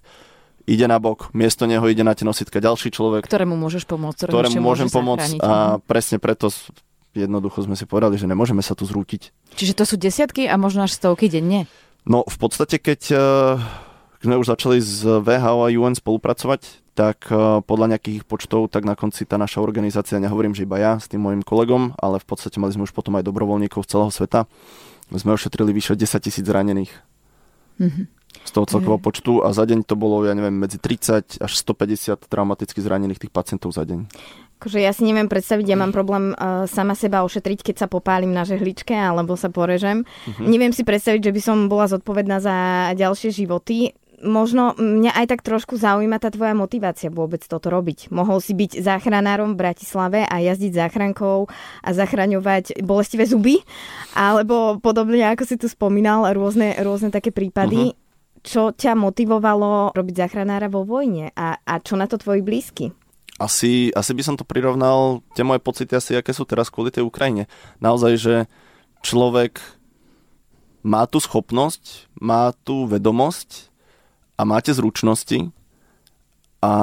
ide 0.69 0.85
na 0.85 1.01
bok, 1.01 1.33
miesto 1.33 1.65
neho 1.65 1.81
ide 1.89 2.05
na 2.05 2.13
tie 2.13 2.29
nositka 2.29 2.61
ďalší 2.61 2.93
človek. 2.93 3.25
Ktorému 3.25 3.57
môžeš 3.57 3.89
pomôcť. 3.89 4.29
Ktorému 4.29 4.61
môžem 4.61 4.85
pomôcť 4.85 5.41
a 5.41 5.81
presne 5.81 6.21
preto 6.21 6.53
jednoducho 7.17 7.65
sme 7.65 7.73
si 7.73 7.89
povedali, 7.89 8.21
že 8.21 8.29
nemôžeme 8.29 8.61
sa 8.61 8.77
tu 8.77 8.85
zrútiť. 8.85 9.33
Čiže 9.57 9.73
to 9.73 9.83
sú 9.89 9.95
desiatky 9.97 10.45
a 10.45 10.55
možno 10.61 10.85
až 10.85 10.93
stovky 10.93 11.25
denne? 11.25 11.65
No 12.05 12.21
v 12.21 12.37
podstate, 12.37 12.77
keď 12.77 13.01
uh, 13.11 13.19
sme 14.19 14.35
už 14.35 14.51
začali 14.51 14.83
s 14.83 15.03
VHO 15.03 15.63
a 15.63 15.71
UN 15.71 15.95
spolupracovať, 15.95 16.89
tak 16.99 17.31
eh, 17.31 17.63
podľa 17.63 17.95
nejakých 17.95 18.27
počtov, 18.27 18.67
tak 18.67 18.83
na 18.83 18.99
konci 18.99 19.23
tá 19.23 19.39
naša 19.39 19.63
organizácia, 19.63 20.19
nehovorím, 20.19 20.51
že 20.51 20.67
iba 20.67 20.75
ja 20.75 20.99
s 20.99 21.07
tým 21.07 21.23
môjim 21.23 21.39
kolegom, 21.39 21.95
ale 21.95 22.19
v 22.19 22.27
podstate 22.27 22.59
mali 22.59 22.75
sme 22.75 22.83
už 22.83 22.91
potom 22.91 23.15
aj 23.15 23.23
dobrovoľníkov 23.23 23.88
z 23.88 23.95
celého 23.95 24.11
sveta. 24.11 24.43
Sme 25.09 25.33
ošetrili 25.33 25.73
vyše 25.73 25.97
10 25.97 26.05
tisíc 26.21 26.45
zranených. 26.45 26.93
Mm-hmm. 27.79 28.05
Z 28.45 28.51
toho 28.53 28.69
celkového 28.69 29.01
počtu 29.01 29.41
a 29.41 29.49
za 29.55 29.65
deň 29.65 29.89
to 29.89 29.97
bolo, 29.97 30.21
ja 30.21 30.38
neviem, 30.38 30.53
medzi 30.53 30.77
30 30.77 31.41
až 31.41 31.51
150 31.65 32.29
traumaticky 32.29 32.77
zranených 32.77 33.25
tých 33.25 33.33
pacientov 33.33 33.73
za 33.73 33.81
deň. 33.89 34.05
Akože 34.61 34.83
ja 34.83 34.91
si 34.91 35.07
neviem 35.07 35.31
predstaviť, 35.31 35.65
ja 35.71 35.79
mám 35.79 35.95
problém 35.95 36.35
uh, 36.35 36.67
sama 36.67 36.91
seba 36.91 37.23
ošetriť, 37.23 37.63
keď 37.63 37.75
sa 37.79 37.88
popálim 37.88 38.35
na 38.35 38.43
žehličke 38.43 38.91
alebo 38.91 39.39
sa 39.39 39.47
porežem. 39.47 40.03
Uh-huh. 40.03 40.45
Neviem 40.45 40.75
si 40.75 40.83
predstaviť, 40.83 41.31
že 41.31 41.33
by 41.33 41.41
som 41.41 41.57
bola 41.71 41.88
zodpovedná 41.88 42.43
za 42.43 42.55
ďalšie 42.93 43.31
životy. 43.31 43.95
Možno 44.19 44.75
mňa 44.75 45.15
aj 45.15 45.25
tak 45.31 45.41
trošku 45.41 45.79
zaujíma 45.79 46.19
tá 46.19 46.27
tvoja 46.31 46.51
motivácia 46.51 47.07
vôbec 47.07 47.39
toto 47.47 47.71
robiť. 47.71 48.11
Mohol 48.11 48.43
si 48.43 48.51
byť 48.51 48.83
záchranárom 48.83 49.55
v 49.55 49.61
Bratislave 49.63 50.27
a 50.27 50.35
jazdiť 50.43 50.75
záchrankou 50.75 51.47
a 51.83 51.89
zachraňovať 51.89 52.83
bolestivé 52.83 53.23
zuby, 53.23 53.63
alebo 54.13 54.77
podobne, 54.83 55.23
ako 55.31 55.43
si 55.47 55.55
tu 55.55 55.71
spomínal, 55.71 56.27
rôzne, 56.35 56.75
rôzne 56.83 57.09
také 57.11 57.31
prípady. 57.31 57.91
Uh-huh. 57.91 58.07
Čo 58.39 58.63
ťa 58.71 58.95
motivovalo 58.95 59.91
robiť 59.91 60.15
záchranára 60.15 60.71
vo 60.71 60.88
vojne 60.88 61.35
a, 61.35 61.59
a 61.59 61.73
čo 61.83 61.99
na 61.99 62.07
to 62.07 62.15
tvoji 62.15 62.39
blízky? 62.39 62.95
asi, 63.39 63.89
asi 63.95 64.11
by 64.11 64.21
som 64.21 64.35
to 64.35 64.43
prirovnal, 64.43 65.23
tie 65.31 65.47
moje 65.47 65.63
pocity 65.63 65.95
asi, 65.95 66.19
aké 66.19 66.35
sú 66.35 66.43
teraz 66.43 66.67
kvôli 66.67 66.91
tej 66.91 67.07
Ukrajine. 67.07 67.47
Naozaj, 67.79 68.13
že 68.19 68.35
človek 68.99 69.63
má 70.83 71.07
tú 71.07 71.23
schopnosť, 71.23 72.11
má 72.19 72.51
tú 72.51 72.83
vedomosť 72.83 73.68
a 74.39 74.41
máte 74.48 74.72
zručnosti 74.72 75.51
a 76.63 76.74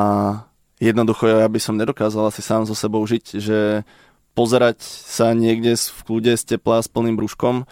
jednoducho 0.77 1.25
ja 1.25 1.49
by 1.49 1.57
som 1.57 1.81
nedokázal 1.81 2.29
asi 2.29 2.45
sám 2.45 2.69
so 2.69 2.77
sebou 2.77 3.01
žiť, 3.09 3.41
že 3.41 3.89
pozerať 4.37 4.85
sa 4.85 5.33
niekde 5.33 5.73
v 5.81 6.01
kľude 6.05 6.37
z 6.37 6.45
tepla 6.57 6.85
s 6.85 6.93
plným 6.93 7.17
brúškom, 7.17 7.65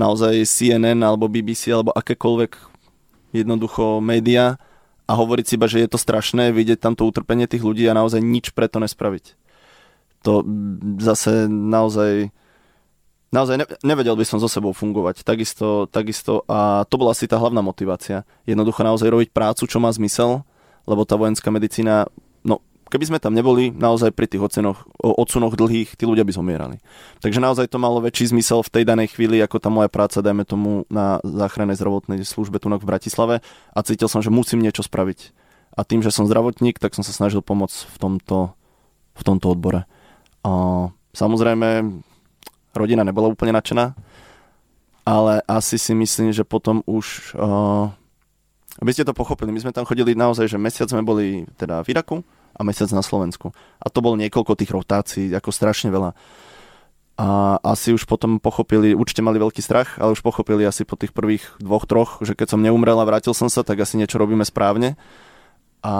naozaj 0.00 0.48
CNN 0.48 1.04
alebo 1.04 1.28
BBC 1.28 1.68
alebo 1.68 1.92
akékoľvek 1.92 2.56
jednoducho 3.36 4.00
média, 4.00 4.56
a 5.10 5.12
hovoriť 5.18 5.44
si 5.44 5.54
iba, 5.60 5.68
že 5.68 5.84
je 5.84 5.88
to 5.90 6.00
strašné, 6.00 6.54
vidieť 6.54 6.78
tam 6.80 6.94
to 6.96 7.04
utrpenie 7.04 7.44
tých 7.44 7.60
ľudí 7.60 7.84
a 7.84 7.96
naozaj 7.96 8.22
nič 8.22 8.56
preto 8.56 8.80
nespraviť. 8.80 9.36
To 10.24 10.46
zase 11.02 11.50
naozaj 11.50 12.32
naozaj 13.32 13.56
ne, 13.58 13.66
nevedel 13.82 14.14
by 14.14 14.24
som 14.28 14.38
so 14.38 14.46
sebou 14.46 14.76
fungovať. 14.76 15.24
Takisto, 15.24 15.88
takisto 15.88 16.44
a 16.46 16.84
to 16.86 16.94
bola 17.00 17.16
asi 17.16 17.26
tá 17.26 17.40
hlavná 17.40 17.64
motivácia. 17.64 18.28
Jednoducho 18.44 18.84
naozaj 18.84 19.08
robiť 19.08 19.28
prácu, 19.32 19.64
čo 19.66 19.80
má 19.80 19.88
zmysel, 19.90 20.44
lebo 20.84 21.08
tá 21.08 21.16
vojenská 21.16 21.48
medicína, 21.48 22.06
no 22.44 22.60
Keby 22.92 23.08
sme 23.08 23.24
tam 23.24 23.32
neboli, 23.32 23.72
naozaj 23.72 24.12
pri 24.12 24.28
tých 24.28 24.44
ocenoch, 24.44 24.84
odsunoch 25.00 25.56
dlhých, 25.56 25.96
tí 25.96 26.04
ľudia 26.04 26.28
by 26.28 26.32
zomierali. 26.36 26.76
Takže 27.24 27.40
naozaj 27.40 27.72
to 27.72 27.80
malo 27.80 28.04
väčší 28.04 28.36
zmysel 28.36 28.60
v 28.60 28.68
tej 28.68 28.84
danej 28.84 29.16
chvíli, 29.16 29.40
ako 29.40 29.64
tá 29.64 29.72
moja 29.72 29.88
práca, 29.88 30.20
dajme 30.20 30.44
tomu, 30.44 30.84
na 30.92 31.16
záchrannej 31.24 31.80
zdravotnej 31.80 32.20
službe 32.20 32.60
tu 32.60 32.68
v 32.68 32.84
Bratislave 32.84 33.40
a 33.72 33.78
cítil 33.80 34.12
som, 34.12 34.20
že 34.20 34.28
musím 34.28 34.60
niečo 34.60 34.84
spraviť. 34.84 35.32
A 35.72 35.88
tým, 35.88 36.04
že 36.04 36.12
som 36.12 36.28
zdravotník, 36.28 36.76
tak 36.76 36.92
som 36.92 37.00
sa 37.00 37.16
snažil 37.16 37.40
pomôcť 37.40 37.88
v 37.88 37.96
tomto, 37.96 38.52
v 39.16 39.22
tomto 39.24 39.46
odbore. 39.48 39.88
A 40.44 40.52
samozrejme, 41.16 41.96
rodina 42.72 43.04
nebola 43.06 43.30
úplne 43.32 43.54
nadšená, 43.56 43.96
ale 45.04 45.44
asi 45.46 45.76
si 45.78 45.92
myslím, 45.94 46.32
že 46.32 46.44
potom 46.44 46.80
už... 46.84 47.36
Uh, 47.38 47.92
aby 48.80 48.90
ste 48.96 49.04
to 49.04 49.12
pochopili, 49.12 49.52
my 49.52 49.60
sme 49.60 49.76
tam 49.76 49.84
chodili 49.84 50.16
naozaj, 50.16 50.48
že 50.48 50.56
mesiac 50.56 50.88
sme 50.88 51.04
boli 51.04 51.44
teda 51.60 51.84
v 51.84 51.92
Iraku, 51.92 52.16
a 52.56 52.60
mesiac 52.64 52.88
na 52.92 53.00
Slovensku. 53.00 53.50
A 53.80 53.86
to 53.88 54.04
bolo 54.04 54.20
niekoľko 54.20 54.56
tých 54.56 54.72
rotácií, 54.72 55.32
ako 55.32 55.50
strašne 55.52 55.88
veľa. 55.88 56.12
A 57.20 57.60
asi 57.60 57.92
už 57.92 58.08
potom 58.08 58.40
pochopili, 58.40 58.96
určite 58.96 59.20
mali 59.20 59.36
veľký 59.36 59.60
strach, 59.60 60.00
ale 60.00 60.16
už 60.16 60.24
pochopili 60.24 60.64
asi 60.64 60.88
po 60.88 60.96
tých 60.96 61.12
prvých 61.12 61.44
dvoch, 61.60 61.84
troch, 61.84 62.24
že 62.24 62.32
keď 62.32 62.56
som 62.56 62.64
neumrel 62.64 62.96
a 62.96 63.08
vrátil 63.08 63.36
som 63.36 63.52
sa, 63.52 63.60
tak 63.64 63.84
asi 63.84 64.00
niečo 64.00 64.16
robíme 64.16 64.44
správne. 64.44 64.96
A 65.84 65.94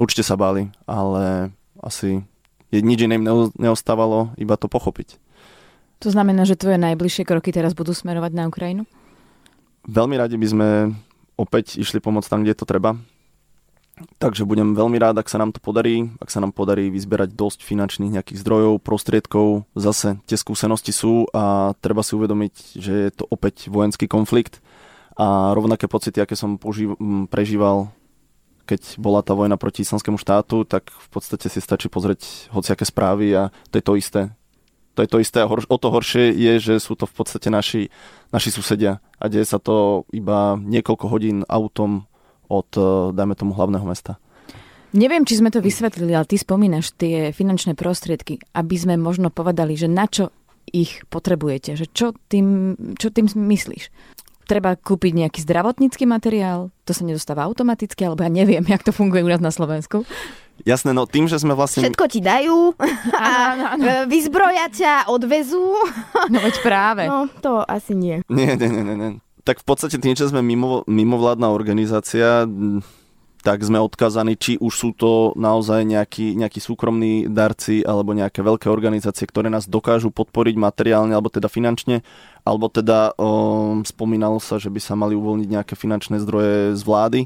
určite 0.00 0.26
sa 0.26 0.34
báli, 0.34 0.72
ale 0.88 1.54
asi 1.78 2.24
nič 2.74 2.98
iným 3.06 3.22
neostávalo, 3.54 4.34
iba 4.34 4.58
to 4.58 4.66
pochopiť. 4.66 5.22
To 6.04 6.12
znamená, 6.12 6.44
že 6.44 6.60
tvoje 6.60 6.76
najbližšie 6.76 7.24
kroky 7.24 7.48
teraz 7.48 7.72
budú 7.72 7.96
smerovať 7.96 8.32
na 8.36 8.44
Ukrajinu? 8.44 8.84
Veľmi 9.88 10.20
radi 10.20 10.36
by 10.36 10.46
sme 10.52 10.68
opäť 11.40 11.80
išli 11.80 11.96
pomôcť 11.96 12.28
tam, 12.28 12.44
kde 12.44 12.52
to 12.52 12.68
treba. 12.68 13.00
Takže 14.18 14.44
budem 14.44 14.74
veľmi 14.76 14.98
rád, 15.00 15.22
ak 15.22 15.30
sa 15.32 15.40
nám 15.40 15.56
to 15.56 15.64
podarí, 15.64 16.12
ak 16.20 16.28
sa 16.28 16.44
nám 16.44 16.52
podarí 16.52 16.92
vyzberať 16.92 17.32
dosť 17.32 17.64
finančných 17.64 18.20
nejakých 18.20 18.42
zdrojov, 18.42 18.84
prostriedkov. 18.84 19.64
Zase 19.72 20.20
tie 20.28 20.36
skúsenosti 20.36 20.92
sú 20.92 21.30
a 21.32 21.72
treba 21.80 22.04
si 22.04 22.18
uvedomiť, 22.18 22.54
že 22.74 22.94
je 23.08 23.10
to 23.14 23.24
opäť 23.30 23.72
vojenský 23.72 24.04
konflikt 24.04 24.60
a 25.14 25.56
rovnaké 25.56 25.88
pocity, 25.88 26.20
aké 26.20 26.36
som 26.36 26.60
požív- 26.60 27.00
prežíval 27.32 27.88
keď 28.64 28.96
bola 28.96 29.20
tá 29.20 29.36
vojna 29.36 29.60
proti 29.60 29.84
islamskému 29.84 30.16
štátu, 30.16 30.64
tak 30.64 30.88
v 30.88 31.08
podstate 31.12 31.52
si 31.52 31.60
stačí 31.60 31.92
pozrieť 31.92 32.48
hociaké 32.48 32.88
správy 32.88 33.36
a 33.36 33.52
to 33.68 33.76
je 33.76 33.84
to 33.84 33.92
isté. 34.00 34.20
To 34.94 35.02
je 35.02 35.10
to 35.10 35.18
isté 35.18 35.42
o 35.42 35.76
to 35.78 35.88
horšie 35.90 36.30
je, 36.30 36.52
že 36.62 36.74
sú 36.78 36.94
to 36.94 37.10
v 37.10 37.14
podstate 37.14 37.50
naši, 37.50 37.90
naši 38.30 38.50
susedia 38.54 39.02
a 39.18 39.26
deje 39.26 39.46
sa 39.46 39.58
to 39.58 40.06
iba 40.14 40.54
niekoľko 40.54 41.06
hodín 41.10 41.42
autom 41.50 42.06
od, 42.46 42.70
eh, 42.78 43.10
dajme 43.10 43.34
tomu, 43.34 43.52
hlavného 43.58 43.86
mesta. 43.86 44.22
Neviem, 44.94 45.26
či 45.26 45.42
sme 45.42 45.50
to 45.50 45.58
vysvetlili, 45.58 46.14
ale 46.14 46.22
ty 46.22 46.38
spomínaš 46.38 46.94
tie 46.94 47.34
finančné 47.34 47.74
prostriedky, 47.74 48.38
aby 48.54 48.76
sme 48.78 48.94
možno 48.94 49.26
povedali, 49.26 49.74
že 49.74 49.90
na 49.90 50.06
čo 50.06 50.30
ich 50.70 51.02
potrebujete, 51.10 51.74
že 51.74 51.90
čo 51.90 52.14
tým, 52.30 52.78
čo 52.94 53.10
tým 53.10 53.26
myslíš? 53.26 53.90
Treba 54.44 54.76
kúpiť 54.76 55.12
nejaký 55.24 55.40
zdravotnícky 55.40 56.04
materiál, 56.04 56.68
to 56.84 56.92
sa 56.92 57.02
nedostáva 57.02 57.48
automaticky, 57.48 58.04
alebo 58.04 58.24
ja 58.24 58.30
neviem, 58.32 58.60
jak 58.60 58.84
to 58.84 58.92
funguje 58.92 59.24
u 59.24 59.30
nás 59.32 59.40
na 59.40 59.48
Slovensku. 59.48 60.04
Jasné, 60.62 60.94
no 60.94 61.08
tým, 61.08 61.26
že 61.26 61.40
sme 61.40 61.56
vlastne... 61.56 61.82
Všetko 61.82 62.04
ti 62.06 62.20
dajú 62.22 62.76
a 63.24 63.28
vyzbroja 64.06 64.70
ťa, 64.70 65.10
odvezú. 65.10 65.74
No 66.32 66.40
veď 66.40 66.56
práve. 66.64 67.04
No, 67.04 67.28
to 67.44 67.60
asi 67.68 67.92
nie. 67.92 68.24
Nie, 68.32 68.56
nie, 68.56 68.68
nie, 68.68 68.96
nie 68.96 69.10
tak 69.44 69.60
v 69.60 69.66
podstate 69.68 70.00
tým, 70.00 70.16
že 70.16 70.32
sme 70.32 70.40
mimo, 70.40 70.82
mimovládna 70.88 71.52
organizácia, 71.52 72.48
tak 73.44 73.60
sme 73.60 73.76
odkazaní, 73.76 74.40
či 74.40 74.56
už 74.56 74.72
sú 74.72 74.90
to 74.96 75.36
naozaj 75.36 75.84
nejakí, 75.84 76.32
nejakí 76.32 76.64
súkromní 76.64 77.28
darci 77.28 77.84
alebo 77.84 78.16
nejaké 78.16 78.40
veľké 78.40 78.72
organizácie, 78.72 79.28
ktoré 79.28 79.52
nás 79.52 79.68
dokážu 79.68 80.08
podporiť 80.08 80.56
materiálne 80.56 81.12
alebo 81.12 81.28
teda 81.28 81.52
finančne, 81.52 82.00
alebo 82.40 82.72
teda 82.72 83.12
um, 83.20 83.84
spomínalo 83.84 84.40
sa, 84.40 84.56
že 84.56 84.72
by 84.72 84.80
sa 84.80 84.96
mali 84.96 85.12
uvoľniť 85.12 85.48
nejaké 85.60 85.76
finančné 85.76 86.24
zdroje 86.24 86.72
z 86.72 86.82
vlády. 86.88 87.20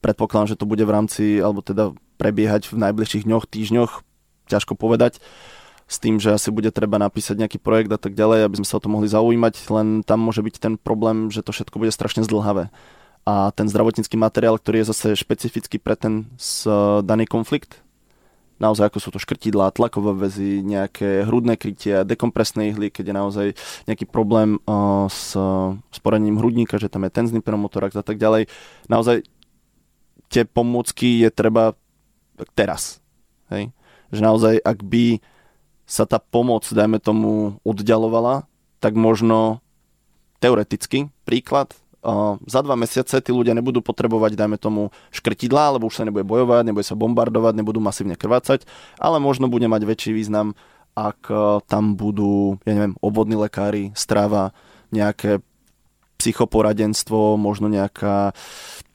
Predpokladám, 0.00 0.56
že 0.56 0.58
to 0.58 0.64
bude 0.64 0.80
v 0.80 0.88
rámci, 0.88 1.24
alebo 1.36 1.60
teda 1.60 1.92
prebiehať 2.16 2.72
v 2.72 2.80
najbližších 2.80 3.28
dňoch, 3.28 3.44
týždňoch, 3.44 3.92
ťažko 4.48 4.72
povedať 4.72 5.20
s 5.84 6.00
tým, 6.00 6.16
že 6.16 6.32
asi 6.32 6.48
bude 6.48 6.72
treba 6.72 6.96
napísať 6.96 7.36
nejaký 7.36 7.58
projekt 7.60 7.92
a 7.92 8.00
tak 8.00 8.16
ďalej, 8.16 8.48
aby 8.48 8.64
sme 8.64 8.68
sa 8.72 8.80
o 8.80 8.82
to 8.82 8.88
mohli 8.88 9.04
zaujímať, 9.04 9.68
len 9.68 10.00
tam 10.00 10.24
môže 10.24 10.40
byť 10.40 10.56
ten 10.56 10.74
problém, 10.80 11.28
že 11.28 11.44
to 11.44 11.52
všetko 11.52 11.76
bude 11.76 11.92
strašne 11.92 12.24
zdlhavé. 12.24 12.72
A 13.28 13.52
ten 13.52 13.68
zdravotnícky 13.68 14.16
materiál, 14.16 14.56
ktorý 14.56 14.82
je 14.82 14.90
zase 14.90 15.08
špecifický 15.14 15.76
pre 15.76 15.94
ten 15.94 16.26
s, 16.40 16.64
daný 17.04 17.28
konflikt, 17.28 17.84
naozaj 18.60 18.92
ako 18.92 18.98
sú 19.00 19.08
to 19.10 19.18
škrtidlá, 19.18 19.72
tlakové 19.72 20.12
väzy, 20.12 20.60
nejaké 20.60 21.24
hrudné 21.24 21.56
krytie, 21.56 22.04
dekompresné 22.04 22.70
ihly, 22.70 22.92
keď 22.92 23.04
je 23.08 23.14
naozaj 23.16 23.46
nejaký 23.88 24.04
problém 24.04 24.60
uh, 24.68 25.08
s, 25.08 25.32
s 25.72 25.98
poranením 26.04 26.36
hrudníka, 26.36 26.76
že 26.76 26.92
tam 26.92 27.08
je 27.08 27.12
tenzný 27.12 27.40
pneumotorax 27.40 27.96
a 27.96 28.04
tak 28.04 28.20
ďalej. 28.20 28.52
Naozaj 28.92 29.24
tie 30.28 30.44
pomôcky 30.44 31.24
je 31.24 31.30
treba 31.32 31.72
teraz. 32.52 33.00
Hej? 33.48 33.72
Že 34.12 34.20
naozaj, 34.20 34.54
ak 34.60 34.78
by 34.84 35.18
sa 35.88 36.06
tá 36.06 36.22
pomoc, 36.22 36.68
dajme 36.70 37.02
tomu, 37.02 37.58
oddialovala, 37.66 38.46
tak 38.78 38.94
možno 38.94 39.58
teoreticky, 40.38 41.10
príklad, 41.26 41.74
za 42.48 42.60
dva 42.64 42.74
mesiace 42.80 43.20
tí 43.20 43.30
ľudia 43.30 43.52
nebudú 43.52 43.84
potrebovať, 43.84 44.32
dajme 44.32 44.56
tomu, 44.56 44.88
škrtidlá, 45.12 45.76
lebo 45.76 45.92
už 45.92 46.00
sa 46.00 46.06
nebude 46.08 46.24
bojovať, 46.24 46.72
nebude 46.72 46.86
sa 46.86 46.96
bombardovať, 46.96 47.60
nebudú 47.60 47.78
masívne 47.84 48.16
krvácať, 48.16 48.64
ale 48.96 49.20
možno 49.20 49.52
bude 49.52 49.68
mať 49.68 49.84
väčší 49.84 50.16
význam, 50.16 50.56
ak 50.96 51.20
uh, 51.28 51.60
tam 51.68 51.94
budú, 51.94 52.56
ja 52.64 52.72
neviem, 52.72 52.96
obvodní 53.04 53.36
lekári, 53.36 53.92
strava, 53.92 54.56
nejaké 54.90 55.44
psychoporadenstvo, 56.18 57.40
možno 57.40 57.68
nejaká 57.68 58.36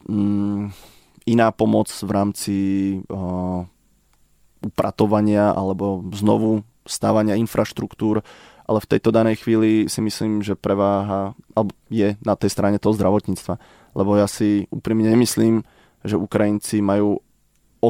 mm, 0.06 0.70
iná 1.26 1.48
pomoc 1.50 1.90
v 1.90 2.10
rámci 2.10 2.56
uh, 3.10 3.66
upratovania 4.62 5.50
alebo 5.50 6.06
znovu 6.14 6.62
stávania 6.86 7.34
infraštruktúr, 7.38 8.22
ale 8.66 8.82
v 8.82 8.90
tejto 8.90 9.14
danej 9.14 9.46
chvíli 9.46 9.86
si 9.86 10.02
myslím, 10.02 10.42
že 10.42 10.58
preváha 10.58 11.38
alebo 11.54 11.70
je 11.86 12.18
na 12.26 12.34
tej 12.34 12.50
strane 12.50 12.82
toho 12.82 12.98
zdravotníctva. 12.98 13.54
Lebo 13.94 14.18
ja 14.18 14.26
si 14.26 14.66
úprimne 14.74 15.06
nemyslím, 15.14 15.62
že 16.02 16.18
Ukrajinci 16.18 16.82
majú 16.82 17.22
o 17.78 17.88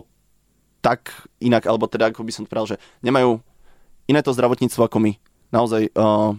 tak 0.85 1.27
inak, 1.41 1.65
alebo 1.65 1.89
teda 1.89 2.13
ako 2.13 2.23
by 2.23 2.33
som 2.33 2.45
to 2.45 2.53
povedal, 2.53 2.77
že 2.77 2.81
nemajú 3.01 3.41
iné 4.07 4.21
to 4.21 4.37
zdravotníctvo 4.37 4.85
ako 4.85 4.99
my. 5.01 5.13
Naozaj, 5.51 5.97
uh, 5.97 6.37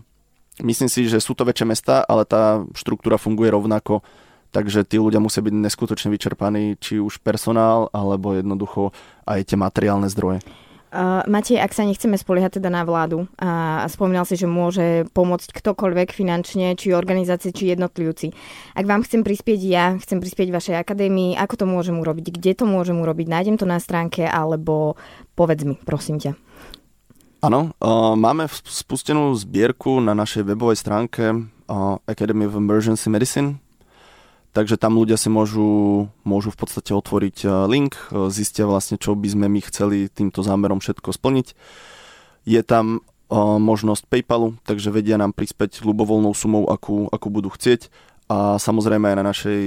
myslím 0.61 0.89
si, 0.89 1.09
že 1.09 1.17
sú 1.17 1.33
to 1.33 1.43
väčšie 1.43 1.65
mesta, 1.67 2.05
ale 2.05 2.23
tá 2.23 2.61
štruktúra 2.77 3.17
funguje 3.17 3.49
rovnako, 3.49 4.05
takže 4.53 4.85
tí 4.85 5.01
ľudia 5.01 5.19
musia 5.19 5.41
byť 5.41 5.53
neskutočne 5.53 6.13
vyčerpaní, 6.13 6.77
či 6.77 7.01
už 7.01 7.19
personál, 7.25 7.89
alebo 7.89 8.37
jednoducho 8.37 8.93
aj 9.25 9.49
tie 9.49 9.57
materiálne 9.57 10.07
zdroje. 10.07 10.45
Uh, 10.87 11.19
Matej, 11.27 11.59
ak 11.59 11.75
sa 11.75 11.83
nechceme 11.83 12.15
spoliehať 12.15 12.63
teda 12.63 12.71
na 12.71 12.87
vládu 12.87 13.27
a 13.35 13.83
spomínal 13.91 14.23
si, 14.23 14.39
že 14.39 14.47
môže 14.47 15.03
pomôcť 15.11 15.51
ktokoľvek 15.51 16.15
finančne, 16.15 16.79
či 16.79 16.95
organizácie, 16.95 17.51
či 17.51 17.75
jednotlivci. 17.75 18.31
Ak 18.71 18.87
vám 18.87 19.03
chcem 19.03 19.19
prispieť 19.19 19.59
ja, 19.67 19.99
chcem 19.99 20.23
prispieť 20.23 20.47
vašej 20.47 20.79
akadémii, 20.79 21.35
ako 21.35 21.59
to 21.59 21.65
môžem 21.67 21.99
urobiť, 21.99 22.39
kde 22.39 22.51
to 22.55 22.63
môžem 22.63 23.03
urobiť, 23.03 23.27
nájdem 23.27 23.59
to 23.59 23.67
na 23.67 23.83
stránke, 23.83 24.23
alebo 24.23 24.95
povedz 25.35 25.67
mi, 25.67 25.75
prosím 25.75 26.23
ťa. 26.23 26.39
Áno, 27.43 27.75
uh, 27.83 28.15
máme 28.15 28.47
spustenú 28.47 29.35
zbierku 29.35 29.99
na 29.99 30.15
našej 30.15 30.47
webovej 30.47 30.79
stránke 30.79 31.35
uh, 31.35 31.99
Academy 32.07 32.47
of 32.47 32.55
Emergency 32.55 33.11
Medicine, 33.11 33.59
Takže 34.57 34.81
tam 34.81 34.97
ľudia 34.97 35.21
si 35.21 35.29
môžu, 35.29 36.09
môžu 36.25 36.49
v 36.49 36.57
podstate 36.57 36.89
otvoriť 36.89 37.45
e, 37.45 37.47
link, 37.69 37.93
e, 38.09 38.33
zistia 38.33 38.65
vlastne, 38.65 38.97
čo 38.97 39.13
by 39.13 39.29
sme 39.29 39.45
my 39.45 39.61
chceli 39.69 40.09
týmto 40.09 40.41
zámerom 40.41 40.81
všetko 40.81 41.13
splniť. 41.13 41.53
Je 42.41 42.57
tam 42.65 42.97
e, 42.97 42.99
možnosť 43.37 44.09
PayPalu, 44.09 44.57
takže 44.65 44.89
vedia 44.89 45.21
nám 45.21 45.37
prispäť 45.37 45.85
ľubovoľnou 45.85 46.33
sumou, 46.33 46.65
akú, 46.73 47.05
akú 47.13 47.29
budú 47.29 47.53
chcieť. 47.53 47.93
A 48.33 48.57
samozrejme 48.57 49.13
aj 49.13 49.17
na 49.21 49.29
našej 49.29 49.61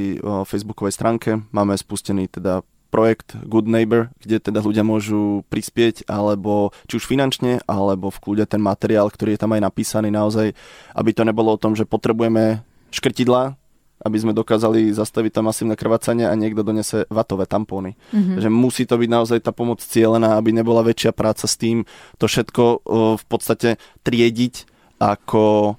facebookovej 0.50 0.98
stránke 0.98 1.38
máme 1.54 1.78
spustený 1.78 2.26
teda 2.26 2.66
projekt 2.90 3.38
Good 3.46 3.70
Neighbor, 3.70 4.10
kde 4.18 4.42
teda 4.42 4.58
ľudia 4.58 4.82
môžu 4.82 5.46
prispieť, 5.54 6.10
alebo 6.10 6.74
či 6.90 6.98
už 6.98 7.06
finančne, 7.06 7.62
alebo 7.70 8.10
v 8.10 8.18
kľude 8.18 8.44
ten 8.50 8.58
materiál, 8.58 9.06
ktorý 9.06 9.38
je 9.38 9.42
tam 9.46 9.54
aj 9.54 9.70
napísaný 9.70 10.10
naozaj, 10.10 10.50
aby 10.98 11.10
to 11.14 11.22
nebolo 11.22 11.54
o 11.54 11.62
tom, 11.62 11.78
že 11.78 11.86
potrebujeme 11.86 12.66
škrtidla, 12.90 13.59
aby 14.00 14.16
sme 14.16 14.32
dokázali 14.32 14.88
zastaviť 14.96 15.36
to 15.36 15.40
masívne 15.44 15.76
krvácanie 15.76 16.24
a 16.24 16.32
niekto 16.32 16.64
donese 16.64 17.04
vatové 17.12 17.44
tampóny. 17.44 18.00
Mm-hmm. 18.16 18.40
Že 18.40 18.48
musí 18.48 18.82
to 18.88 18.96
byť 18.96 19.10
naozaj 19.12 19.38
tá 19.44 19.52
pomoc 19.52 19.84
cieľená, 19.84 20.40
aby 20.40 20.56
nebola 20.56 20.80
väčšia 20.80 21.12
práca 21.12 21.44
s 21.44 21.60
tým, 21.60 21.84
to 22.16 22.24
všetko 22.24 22.62
v 23.20 23.24
podstate 23.28 23.76
triediť 24.00 24.64
ako, 25.00 25.76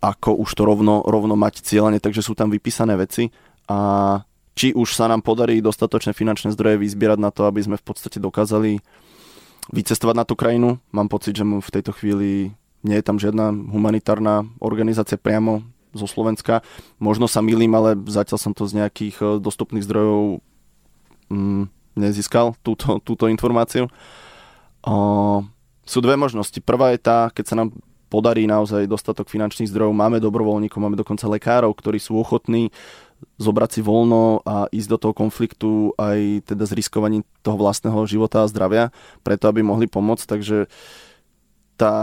ako 0.00 0.30
už 0.40 0.50
to 0.56 0.62
rovno, 0.64 1.04
rovno 1.04 1.36
mať 1.36 1.60
cieľene, 1.60 2.00
takže 2.00 2.24
sú 2.24 2.32
tam 2.32 2.48
vypísané 2.48 2.96
veci 2.96 3.28
a 3.68 4.20
či 4.56 4.76
už 4.76 4.92
sa 4.92 5.08
nám 5.08 5.24
podarí 5.24 5.60
dostatočné 5.64 6.12
finančné 6.12 6.52
zdroje 6.52 6.80
vyzbierať 6.80 7.18
na 7.20 7.32
to, 7.32 7.48
aby 7.48 7.64
sme 7.64 7.76
v 7.80 7.84
podstate 7.84 8.20
dokázali 8.20 8.80
vycestovať 9.72 10.16
na 10.16 10.24
tú 10.28 10.36
krajinu. 10.36 10.80
Mám 10.92 11.08
pocit, 11.08 11.36
že 11.36 11.44
v 11.44 11.72
tejto 11.72 11.96
chvíli 11.96 12.52
nie 12.80 12.96
je 12.96 13.04
tam 13.04 13.20
žiadna 13.20 13.52
humanitárna 13.52 14.48
organizácia 14.60 15.20
priamo 15.20 15.64
zo 15.94 16.06
Slovenska. 16.06 16.62
Možno 17.02 17.26
sa 17.26 17.42
milím, 17.42 17.74
ale 17.74 17.98
zatiaľ 18.08 18.38
som 18.38 18.52
to 18.54 18.66
z 18.66 18.82
nejakých 18.84 19.16
eh, 19.20 19.28
dostupných 19.42 19.86
zdrojov 19.86 20.44
mm, 21.30 21.64
nezískal, 21.98 22.54
túto, 22.62 22.98
túto 23.02 23.26
informáciu. 23.26 23.90
O, 24.80 25.44
sú 25.84 25.98
dve 26.00 26.16
možnosti. 26.16 26.56
Prvá 26.62 26.94
je 26.94 27.00
tá, 27.02 27.28
keď 27.34 27.44
sa 27.44 27.58
nám 27.58 27.74
podarí 28.10 28.46
naozaj 28.48 28.90
dostatok 28.90 29.30
finančných 29.30 29.70
zdrojov, 29.70 29.94
máme 29.94 30.18
dobrovoľníkov, 30.18 30.82
máme 30.82 30.98
dokonca 30.98 31.30
lekárov, 31.30 31.70
ktorí 31.76 32.02
sú 32.02 32.18
ochotní 32.18 32.74
zobrať 33.36 33.70
si 33.78 33.80
voľno 33.84 34.40
a 34.48 34.66
ísť 34.72 34.88
do 34.88 34.98
toho 34.98 35.14
konfliktu 35.14 35.92
aj 36.00 36.48
teda 36.48 36.64
s 36.64 36.72
riskovaním 36.72 37.22
toho 37.44 37.60
vlastného 37.60 38.00
života 38.08 38.42
a 38.42 38.50
zdravia, 38.50 38.88
preto 39.20 39.44
aby 39.46 39.60
mohli 39.60 39.84
pomôcť. 39.84 40.24
Takže 40.24 40.72
tá, 41.80 41.94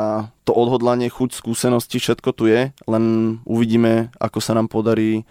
to 0.41 0.57
odhodlanie, 0.57 1.05
chuť, 1.05 1.37
skúsenosti, 1.37 2.01
všetko 2.01 2.29
tu 2.33 2.49
je, 2.49 2.73
len 2.89 3.37
uvidíme, 3.45 4.09
ako 4.17 4.41
sa 4.41 4.57
nám 4.57 4.73
podarí 4.73 5.21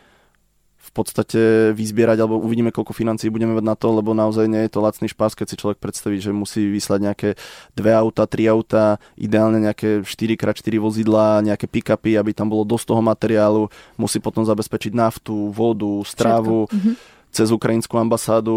v 0.86 0.90
podstate 0.94 1.74
vyzbierať, 1.74 2.22
alebo 2.22 2.38
uvidíme, 2.38 2.70
koľko 2.70 2.94
financií 2.94 3.26
budeme 3.26 3.58
mať 3.58 3.66
na 3.66 3.74
to, 3.74 3.90
lebo 3.90 4.14
naozaj 4.14 4.46
nie 4.46 4.62
je 4.64 4.70
to 4.70 4.78
lacný 4.78 5.10
špás, 5.10 5.34
keď 5.34 5.46
si 5.50 5.58
človek 5.58 5.82
predstaví, 5.82 6.22
že 6.22 6.30
musí 6.30 6.62
vyslať 6.70 7.00
nejaké 7.02 7.28
dve 7.74 7.90
auta, 7.90 8.22
tri 8.30 8.46
auta, 8.46 9.02
ideálne 9.18 9.58
nejaké 9.58 10.06
4x4 10.06 10.78
vozidla, 10.78 11.42
nejaké 11.42 11.66
pick-upy, 11.66 12.14
aby 12.14 12.30
tam 12.30 12.46
bolo 12.46 12.62
dosť 12.62 12.94
toho 12.94 13.02
materiálu, 13.02 13.66
musí 13.98 14.22
potom 14.22 14.46
zabezpečiť 14.46 14.94
naftu, 14.94 15.50
vodu, 15.50 15.90
stravu. 16.06 16.70
Všetko. 16.70 17.15
Cez 17.36 17.52
ukrajinskú 17.52 18.00
ambasádu, 18.00 18.56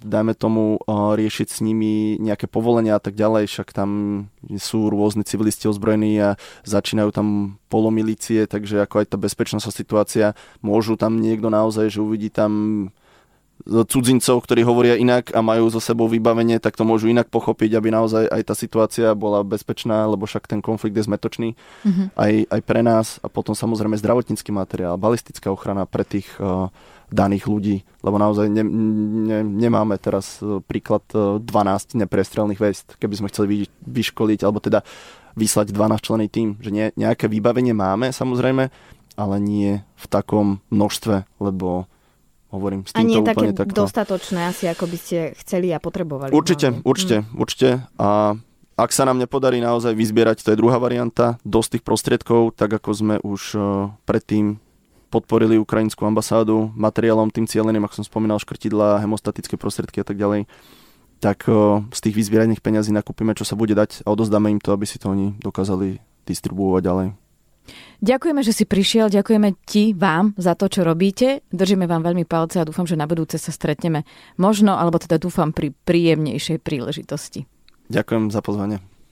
dajme 0.00 0.32
tomu, 0.32 0.80
riešiť 0.88 1.48
s 1.52 1.58
nimi 1.60 2.16
nejaké 2.16 2.48
povolenia 2.48 2.96
a 2.96 3.02
tak 3.04 3.20
ďalej, 3.20 3.52
však 3.52 3.76
tam 3.76 3.90
sú 4.56 4.88
rôzni 4.88 5.28
civilisti 5.28 5.68
ozbrojení 5.68 6.16
a 6.24 6.40
začínajú 6.64 7.12
tam 7.12 7.60
polomilície, 7.68 8.48
takže 8.48 8.80
ako 8.80 9.04
aj 9.04 9.06
tá 9.12 9.16
bezpečnostná 9.20 9.68
situácia, 9.76 10.32
môžu 10.64 10.96
tam 10.96 11.20
niekto 11.20 11.52
naozaj, 11.52 11.92
že 11.92 12.00
uvidí 12.00 12.32
tam 12.32 12.88
cudzincov, 13.64 14.44
ktorí 14.44 14.60
hovoria 14.66 14.96
inak 14.98 15.32
a 15.32 15.40
majú 15.44 15.68
so 15.68 15.78
sebou 15.78 16.08
vybavenie, 16.08 16.58
tak 16.58 16.76
to 16.76 16.84
môžu 16.84 17.08
inak 17.08 17.28
pochopiť, 17.28 17.76
aby 17.76 17.88
naozaj 17.92 18.24
aj 18.28 18.42
tá 18.44 18.54
situácia 18.56 19.08
bola 19.12 19.44
bezpečná, 19.44 20.04
lebo 20.08 20.24
však 20.24 20.48
ten 20.48 20.60
konflikt 20.64 20.96
je 20.96 21.06
zmetočný 21.06 21.48
mm-hmm. 21.54 22.06
aj, 22.16 22.32
aj 22.50 22.60
pre 22.64 22.80
nás 22.80 23.20
a 23.20 23.28
potom 23.28 23.52
samozrejme 23.52 24.00
zdravotnícky 24.00 24.48
materiál, 24.52 25.00
balistická 25.00 25.48
ochrana 25.48 25.86
pre 25.88 26.04
tých 26.04 26.28
uh, 26.42 26.68
daných 27.12 27.44
ľudí, 27.48 27.76
lebo 28.00 28.16
naozaj 28.16 28.48
ne, 28.48 28.64
ne, 28.64 29.38
nemáme 29.44 29.96
teraz 30.00 30.40
e, 30.40 30.60
príklad 30.64 31.04
12 31.10 31.44
e, 31.44 32.04
neprestrelných 32.04 32.60
vest, 32.60 32.96
keby 32.96 33.14
sme 33.18 33.30
chceli 33.32 33.46
vy, 33.46 33.56
vyškoliť, 33.84 34.40
alebo 34.44 34.60
teda 34.60 34.80
vyslať 35.34 35.74
12 35.74 36.06
člený 36.06 36.26
tým, 36.30 36.48
že 36.62 36.70
nie, 36.70 36.90
nejaké 36.94 37.26
vybavenie 37.26 37.74
máme 37.74 38.14
samozrejme, 38.14 38.70
ale 39.14 39.36
nie 39.42 39.82
v 39.82 40.06
takom 40.10 40.62
množstve, 40.70 41.26
lebo 41.42 41.86
hovorím, 42.54 42.86
s 42.86 42.94
týmto 42.94 43.02
A 43.02 43.08
nie 43.10 43.18
úplne 43.18 43.50
také 43.50 43.74
takto... 43.74 43.82
dostatočné 43.86 44.40
asi, 44.54 44.70
ako 44.70 44.86
by 44.86 44.98
ste 44.98 45.18
chceli 45.42 45.74
a 45.74 45.82
potrebovali. 45.82 46.30
Určite, 46.30 46.70
hlavne. 46.70 46.86
určite, 46.86 47.16
mm. 47.22 47.26
určite. 47.34 47.68
A 47.98 48.38
ak 48.74 48.90
sa 48.90 49.06
nám 49.06 49.18
nepodarí 49.18 49.62
naozaj 49.62 49.94
vyzbierať, 49.94 50.42
to 50.42 50.50
je 50.54 50.58
druhá 50.58 50.78
varianta, 50.82 51.38
dosť 51.46 51.78
tých 51.78 51.84
prostriedkov, 51.86 52.54
tak 52.58 52.74
ako 52.74 52.90
sme 52.90 53.16
už 53.22 53.42
e, 53.54 53.58
predtým 54.06 54.58
podporili 55.14 55.62
ukrajinskú 55.62 56.02
ambasádu 56.02 56.74
materiálom 56.74 57.30
tým 57.30 57.46
cieľeným, 57.46 57.86
ako 57.86 58.02
som 58.02 58.06
spomínal, 58.10 58.42
škrtidla, 58.42 58.98
hemostatické 58.98 59.54
prostriedky 59.54 60.02
a 60.02 60.06
tak 60.06 60.18
ďalej, 60.18 60.50
tak 61.22 61.46
z 61.94 61.98
tých 62.02 62.18
vyzbieraných 62.18 62.58
peňazí 62.58 62.90
nakúpime, 62.90 63.38
čo 63.38 63.46
sa 63.46 63.54
bude 63.54 63.78
dať 63.78 64.02
a 64.02 64.10
odozdáme 64.10 64.50
im 64.50 64.58
to, 64.58 64.74
aby 64.74 64.84
si 64.84 64.98
to 64.98 65.14
oni 65.14 65.38
dokázali 65.38 66.02
distribuovať 66.26 66.82
ďalej. 66.82 67.08
Ďakujeme, 68.04 68.44
že 68.44 68.52
si 68.52 68.68
prišiel, 68.68 69.08
ďakujeme 69.08 69.56
ti, 69.64 69.96
vám 69.96 70.36
za 70.36 70.52
to, 70.52 70.68
čo 70.68 70.84
robíte. 70.84 71.40
Držíme 71.48 71.88
vám 71.88 72.04
veľmi 72.04 72.28
palce 72.28 72.60
a 72.60 72.68
dúfam, 72.68 72.84
že 72.84 73.00
na 73.00 73.08
budúce 73.08 73.40
sa 73.40 73.48
stretneme 73.48 74.04
možno, 74.36 74.76
alebo 74.76 75.00
teda 75.00 75.16
dúfam 75.16 75.48
pri 75.56 75.72
príjemnejšej 75.72 76.60
príležitosti. 76.60 77.48
Ďakujem 77.88 78.28
za 78.28 78.44
pozvanie. 78.44 78.84